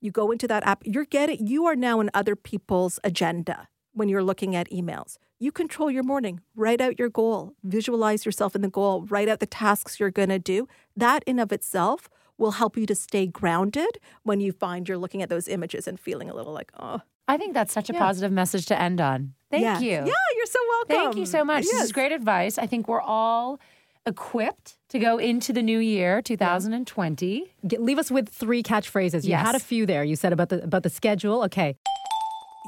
you 0.00 0.10
go 0.10 0.32
into 0.32 0.48
that 0.48 0.66
app 0.66 0.82
you're 0.84 1.04
getting 1.04 1.46
you 1.46 1.64
are 1.66 1.76
now 1.76 2.00
in 2.00 2.10
other 2.12 2.34
people's 2.34 2.98
agenda 3.04 3.68
when 3.94 4.08
you're 4.08 4.22
looking 4.22 4.54
at 4.54 4.70
emails. 4.70 5.16
You 5.38 5.52
control 5.52 5.90
your 5.90 6.02
morning. 6.02 6.40
Write 6.54 6.80
out 6.80 6.98
your 6.98 7.08
goal. 7.08 7.54
Visualize 7.62 8.26
yourself 8.26 8.54
in 8.54 8.60
the 8.60 8.68
goal. 8.68 9.02
Write 9.06 9.28
out 9.28 9.40
the 9.40 9.46
tasks 9.46 9.98
you're 9.98 10.10
going 10.10 10.28
to 10.28 10.38
do. 10.38 10.68
That 10.96 11.22
in 11.26 11.38
of 11.38 11.52
itself 11.52 12.08
will 12.36 12.52
help 12.52 12.76
you 12.76 12.86
to 12.86 12.94
stay 12.94 13.26
grounded 13.26 13.98
when 14.22 14.40
you 14.40 14.52
find 14.52 14.88
you're 14.88 14.98
looking 14.98 15.22
at 15.22 15.28
those 15.28 15.48
images 15.48 15.86
and 15.86 15.98
feeling 15.98 16.28
a 16.28 16.34
little 16.34 16.52
like 16.52 16.72
oh 16.78 17.00
I 17.26 17.36
think 17.38 17.54
that's 17.54 17.72
such 17.72 17.88
a 17.90 17.94
positive 17.94 18.32
message 18.32 18.66
to 18.66 18.80
end 18.80 19.00
on. 19.00 19.34
Thank 19.50 19.62
yeah. 19.62 19.80
you. 19.80 19.90
yeah 19.90 20.12
you're 20.36 20.46
so 20.46 20.58
welcome 20.68 20.96
Thank 20.96 21.16
you 21.16 21.26
so 21.26 21.44
much. 21.44 21.64
This 21.64 21.82
is 21.82 21.92
great 21.92 22.12
advice. 22.12 22.58
I 22.58 22.66
think 22.66 22.88
we're 22.88 23.00
all 23.00 23.60
equipped 24.06 24.76
to 24.90 24.98
go 24.98 25.16
into 25.16 25.52
the 25.52 25.62
new 25.62 25.78
year, 25.78 26.20
2020. 26.20 27.54
Get, 27.66 27.80
leave 27.80 27.98
us 27.98 28.10
with 28.10 28.28
three 28.28 28.62
catchphrases. 28.62 29.24
You 29.24 29.30
Yes. 29.30 29.46
had 29.46 29.54
a 29.54 29.60
few 29.60 29.86
there. 29.86 30.04
You 30.04 30.16
said 30.16 30.32
about 30.32 30.50
the 30.50 30.62
about 30.62 30.82
the 30.82 30.90
schedule. 30.90 31.42
Okay. 31.44 31.76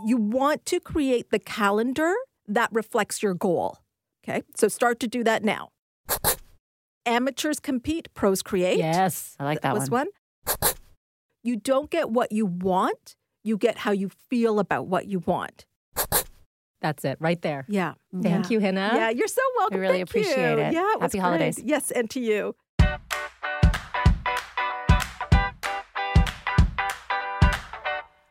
you 0.07 0.17
want 0.19 0.65
to 0.67 0.79
create 0.81 1.31
the 1.31 1.39
calendar 1.39 2.15
that 2.47 2.69
reflects 2.73 3.23
your 3.23 3.35
goal. 3.35 3.79
Okay, 4.23 4.43
so 4.55 4.69
start 4.69 5.01
to 5.01 5.07
do 5.09 5.25
that 5.25 5.43
now. 5.45 5.71
amateurs 7.05 7.61
compete, 7.61 8.09
pros 8.15 8.43
create. 8.43 8.79
Yes. 8.79 9.37
I 9.39 9.45
like 9.45 9.61
that 9.63 9.75
was 9.75 9.91
one. 9.91 10.09
one. 10.59 10.73
You 11.43 11.57
don't 11.57 11.91
get 11.91 12.11
what 12.11 12.33
you 12.33 12.45
want, 12.45 13.17
you 13.47 13.57
get 13.57 13.79
how 13.79 13.93
you 13.93 14.09
feel 14.29 14.59
about 14.59 14.89
what 14.89 15.07
you 15.07 15.21
want. 15.21 15.65
That's 16.81 17.05
it 17.05 17.17
right 17.21 17.41
there. 17.41 17.65
Yeah. 17.69 17.95
Thank 18.13 18.47
yeah. 18.47 18.51
you, 18.51 18.59
Hannah. 18.59 18.91
Yeah, 18.93 19.11
you're 19.11 19.29
so 19.29 19.41
welcome. 19.57 19.79
I 19.79 19.81
really 19.81 19.99
Thank 19.99 20.11
appreciate 20.11 20.53
you. 20.55 20.59
it. 20.65 20.73
Yeah, 20.75 20.93
it 20.93 21.01
was 21.01 21.13
Happy 21.13 21.19
holidays. 21.19 21.55
great. 21.55 21.69
Yes, 21.69 21.91
and 21.93 22.11
to 22.11 22.21
you. 22.21 22.55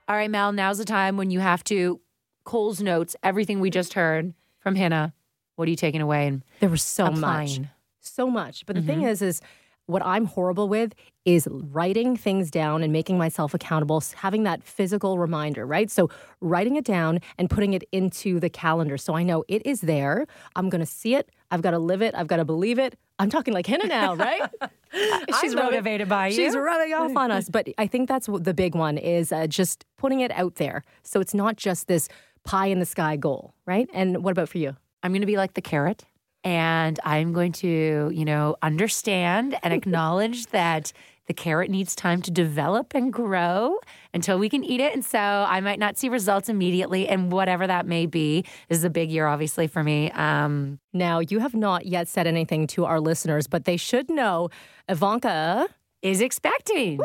All 0.08 0.15
right, 0.15 0.30
Mel, 0.30 0.51
now's 0.51 0.78
the 0.78 0.86
time 0.86 1.17
when 1.17 1.32
you 1.32 1.39
have 1.39 1.63
to 1.65 1.99
Cole's 2.43 2.80
notes, 2.80 3.15
everything 3.23 3.60
we 3.60 3.71
just 3.71 3.93
heard 3.93 4.34
from 4.60 4.75
Hannah. 4.75 5.13
What 5.56 5.67
are 5.67 5.71
you 5.71 5.75
taking 5.78 6.01
away 6.01 6.28
and 6.28 6.43
There 6.60 6.69
was 6.69 6.84
so 6.84 7.10
much. 7.10 7.60
So 8.01 8.30
much. 8.30 8.65
But 8.67 8.75
the 8.75 8.84
thing 8.84 9.01
Mhm. 9.01 9.10
is, 9.10 9.21
is 9.23 9.41
what 9.88 10.04
I'm 10.06 10.26
horrible 10.26 10.67
with 10.67 10.93
is 11.26 11.48
writing 11.52 12.15
things 12.15 12.52
down 12.52 12.84
and 12.84 12.91
making 12.91 13.17
myself 13.17 13.54
accountable, 13.54 14.02
having 14.15 14.43
that 14.43 14.63
physical 14.63 15.17
reminder, 15.17 15.65
right? 15.65 15.89
So 15.89 16.10
writing 16.41 16.76
it 16.76 16.86
down 16.86 17.19
and 17.38 17.50
putting 17.50 17.74
it 17.74 17.84
into 17.91 18.39
the 18.39 18.50
calendar. 18.50 18.98
So 18.98 19.15
I 19.15 19.24
know 19.24 19.43
it 19.48 19.65
is 19.65 19.82
there. 19.82 20.28
I'm 20.56 20.69
going 20.69 20.82
to 20.82 20.86
see 20.86 21.15
it. 21.15 21.30
I've 21.52 21.62
got 21.62 21.71
to 21.71 21.80
live 21.80 22.02
it. 22.02 22.15
I've 22.15 22.28
got 22.28 22.38
to 22.38 22.45
believe 22.45 22.80
it. 22.80 22.98
I'm 23.17 23.30
talking 23.30 23.54
like 23.54 23.65
Hannah 23.65 23.88
now, 23.88 24.15
right? 24.15 24.41
Rubbing- 25.32 25.56
motivated 25.56 26.10
by 26.10 26.28
you. 26.28 26.36
She's 26.36 26.56
rubbing 26.56 26.93
off 26.93 27.15
on 27.15 27.32
us. 27.32 27.50
But 27.50 27.69
I 27.78 27.88
think 27.88 28.08
that's 28.08 28.28
the 28.28 28.54
big 28.54 28.76
one 28.76 28.98
is 28.98 29.32
uh, 29.32 29.48
just 29.48 29.86
putting 29.98 30.21
it 30.21 30.32
out 30.32 30.56
there. 30.56 30.84
So 31.04 31.19
it's 31.19 31.34
not 31.34 31.58
just 31.58 31.88
this 31.88 32.08
pie 32.43 32.67
in 32.67 32.80
the 32.80 32.86
sky 32.86 33.15
goal, 33.15 33.54
right? 33.65 33.89
And 33.93 34.24
what 34.24 34.32
about 34.32 34.50
for 34.50 34.58
you? 34.58 34.76
I'm 35.04 35.12
going 35.12 35.21
to 35.21 35.28
be 35.28 35.38
like 35.38 35.54
the 35.54 35.62
carrot 35.62 36.06
and 36.46 37.00
I'm 37.04 37.34
going 37.34 37.52
to, 37.54 38.12
you 38.14 38.24
know, 38.24 38.56
understand 38.62 39.58
and 39.64 39.74
acknowledge 39.80 40.46
that 40.48 40.94
the 41.28 41.34
carrot 41.34 41.72
needs 41.72 41.96
time 41.96 42.22
to 42.22 42.30
develop 42.30 42.94
and 42.94 43.12
grow 43.12 43.80
until 44.14 44.38
we 44.38 44.48
can 44.48 44.64
eat 44.64 44.80
it. 44.80 44.94
And 44.94 45.04
so 45.04 45.18
I 45.18 45.60
might 45.60 45.80
not 45.80 45.98
see 45.98 46.08
results 46.08 46.50
immediately 46.50 47.08
and 47.08 47.32
whatever 47.32 47.66
that 47.66 47.88
may 47.88 48.06
be. 48.06 48.44
This 48.70 48.78
is 48.78 48.84
a 48.84 48.92
big 48.92 49.10
year, 49.10 49.26
obviously, 49.26 49.66
for 49.66 49.84
me. 49.84 50.12
Um, 50.12 50.80
Now, 50.94 51.20
you 51.20 51.40
have 51.40 51.56
not 51.56 51.88
yet 51.88 52.08
said 52.08 52.28
anything 52.28 52.68
to 52.68 52.86
our 52.86 53.00
listeners, 53.00 53.48
but 53.48 53.66
they 53.66 53.76
should 53.76 54.08
know 54.08 54.50
Ivanka. 54.88 55.68
is 56.04 56.22
expecting. 56.22 57.00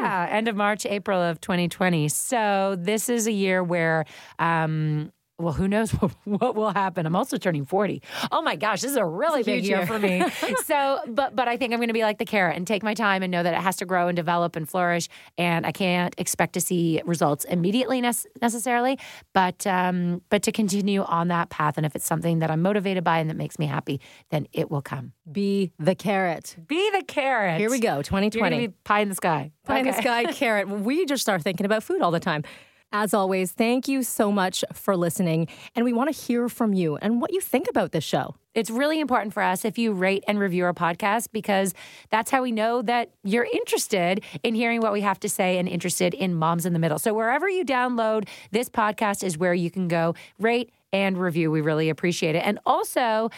Yeah, 0.00 0.26
end 0.30 0.48
of 0.48 0.56
March, 0.56 0.86
April 0.86 1.20
of 1.20 1.38
2020. 1.42 2.08
So 2.08 2.74
this 2.78 3.10
is 3.10 3.26
a 3.26 3.32
year 3.32 3.62
where, 3.62 4.06
um, 4.38 5.12
well, 5.38 5.52
who 5.52 5.68
knows 5.68 5.90
what, 6.00 6.12
what 6.24 6.54
will 6.56 6.70
happen? 6.70 7.06
I'm 7.06 7.14
also 7.14 7.36
turning 7.36 7.64
40. 7.64 8.02
Oh 8.32 8.42
my 8.42 8.56
gosh, 8.56 8.80
this 8.80 8.90
is 8.90 8.96
a 8.96 9.04
really 9.04 9.42
a 9.42 9.44
big 9.44 9.64
year 9.64 9.78
year. 9.78 9.86
for 9.86 9.98
me. 9.98 10.24
so, 10.64 11.00
but 11.06 11.36
but 11.36 11.46
I 11.48 11.56
think 11.56 11.72
I'm 11.72 11.78
going 11.78 11.88
to 11.88 11.94
be 11.94 12.02
like 12.02 12.18
the 12.18 12.24
carrot 12.24 12.56
and 12.56 12.66
take 12.66 12.82
my 12.82 12.94
time 12.94 13.22
and 13.22 13.30
know 13.30 13.42
that 13.42 13.54
it 13.54 13.60
has 13.60 13.76
to 13.76 13.84
grow 13.84 14.08
and 14.08 14.16
develop 14.16 14.56
and 14.56 14.68
flourish. 14.68 15.08
And 15.36 15.64
I 15.64 15.72
can't 15.72 16.14
expect 16.18 16.54
to 16.54 16.60
see 16.60 17.00
results 17.04 17.44
immediately 17.44 18.00
nec- 18.00 18.26
necessarily, 18.42 18.98
but 19.32 19.66
um, 19.66 20.22
but 20.28 20.42
to 20.42 20.52
continue 20.52 21.02
on 21.02 21.28
that 21.28 21.50
path. 21.50 21.76
And 21.76 21.86
if 21.86 21.94
it's 21.94 22.06
something 22.06 22.40
that 22.40 22.50
I'm 22.50 22.62
motivated 22.62 23.04
by 23.04 23.18
and 23.18 23.30
that 23.30 23.36
makes 23.36 23.58
me 23.58 23.66
happy, 23.66 24.00
then 24.30 24.48
it 24.52 24.70
will 24.70 24.82
come. 24.82 25.12
Be 25.30 25.72
the 25.78 25.94
carrot. 25.94 26.56
Be 26.66 26.90
the 26.90 27.04
carrot. 27.04 27.60
Here 27.60 27.70
we 27.70 27.78
go, 27.78 27.94
You're 27.94 28.02
2020. 28.02 28.66
be 28.66 28.74
pie 28.84 29.00
in 29.00 29.08
the 29.08 29.14
sky. 29.14 29.52
Pie 29.64 29.80
in 29.80 29.86
the 29.86 29.92
sky 29.92 30.32
carrot. 30.32 30.68
We 30.68 31.04
just 31.06 31.22
start 31.22 31.42
thinking 31.42 31.66
about 31.66 31.82
food 31.82 32.00
all 32.00 32.10
the 32.10 32.20
time. 32.20 32.42
As 32.90 33.12
always, 33.12 33.52
thank 33.52 33.86
you 33.86 34.02
so 34.02 34.32
much 34.32 34.64
for 34.72 34.96
listening. 34.96 35.46
And 35.74 35.84
we 35.84 35.92
want 35.92 36.14
to 36.14 36.18
hear 36.18 36.48
from 36.48 36.72
you 36.72 36.96
and 36.96 37.20
what 37.20 37.34
you 37.34 37.40
think 37.40 37.68
about 37.68 37.92
this 37.92 38.02
show. 38.02 38.34
It's 38.54 38.70
really 38.70 38.98
important 38.98 39.34
for 39.34 39.42
us 39.42 39.66
if 39.66 39.76
you 39.76 39.92
rate 39.92 40.24
and 40.26 40.38
review 40.38 40.64
our 40.64 40.72
podcast 40.72 41.28
because 41.30 41.74
that's 42.10 42.30
how 42.30 42.42
we 42.42 42.50
know 42.50 42.80
that 42.80 43.10
you're 43.24 43.46
interested 43.52 44.24
in 44.42 44.54
hearing 44.54 44.80
what 44.80 44.94
we 44.94 45.02
have 45.02 45.20
to 45.20 45.28
say 45.28 45.58
and 45.58 45.68
interested 45.68 46.14
in 46.14 46.34
Moms 46.34 46.64
in 46.64 46.72
the 46.72 46.78
Middle. 46.78 46.98
So 46.98 47.12
wherever 47.12 47.46
you 47.48 47.62
download 47.62 48.26
this 48.52 48.70
podcast 48.70 49.22
is 49.22 49.36
where 49.36 49.54
you 49.54 49.70
can 49.70 49.86
go 49.86 50.14
rate 50.38 50.72
and 50.90 51.18
review. 51.18 51.50
We 51.50 51.60
really 51.60 51.90
appreciate 51.90 52.36
it. 52.36 52.42
And 52.44 52.58
also, 52.64 53.30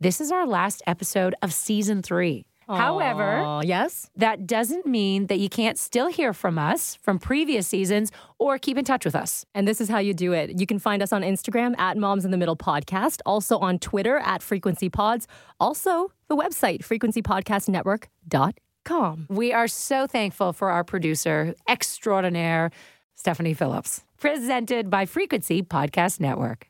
this 0.00 0.18
is 0.18 0.32
our 0.32 0.46
last 0.46 0.82
episode 0.86 1.34
of 1.42 1.52
season 1.52 2.02
three. 2.02 2.46
However, 2.68 3.60
yes. 3.64 4.10
that 4.16 4.46
doesn't 4.46 4.86
mean 4.86 5.26
that 5.26 5.38
you 5.38 5.48
can't 5.48 5.78
still 5.78 6.08
hear 6.08 6.32
from 6.32 6.58
us 6.58 6.96
from 6.96 7.18
previous 7.18 7.66
seasons 7.66 8.10
or 8.38 8.58
keep 8.58 8.78
in 8.78 8.84
touch 8.84 9.04
with 9.04 9.14
us. 9.14 9.44
And 9.54 9.68
this 9.68 9.80
is 9.80 9.88
how 9.88 9.98
you 9.98 10.14
do 10.14 10.32
it. 10.32 10.58
You 10.58 10.66
can 10.66 10.78
find 10.78 11.02
us 11.02 11.12
on 11.12 11.22
Instagram 11.22 11.78
at 11.78 11.96
Moms 11.96 12.24
in 12.24 12.30
the 12.30 12.36
Middle 12.36 12.56
Podcast, 12.56 13.20
also 13.26 13.58
on 13.58 13.78
Twitter 13.78 14.18
at 14.18 14.42
Frequency 14.42 14.88
Pods, 14.88 15.26
also 15.60 16.10
the 16.28 16.36
website, 16.36 16.84
frequencypodcastnetwork.com. 16.84 19.26
We 19.30 19.52
are 19.52 19.68
so 19.68 20.06
thankful 20.06 20.52
for 20.52 20.70
our 20.70 20.84
producer 20.84 21.54
extraordinaire, 21.68 22.70
Stephanie 23.14 23.54
Phillips, 23.54 24.04
presented 24.18 24.90
by 24.90 25.06
Frequency 25.06 25.62
Podcast 25.62 26.20
Network. 26.20 26.68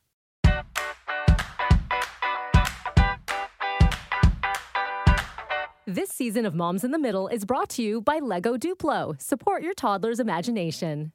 This 5.86 6.08
season 6.08 6.46
of 6.46 6.54
Moms 6.54 6.82
in 6.82 6.92
the 6.92 6.98
Middle 6.98 7.28
is 7.28 7.44
brought 7.44 7.68
to 7.70 7.82
you 7.82 8.00
by 8.00 8.18
Lego 8.18 8.56
Duplo. 8.56 9.20
Support 9.20 9.62
your 9.62 9.74
toddler's 9.74 10.18
imagination. 10.18 11.12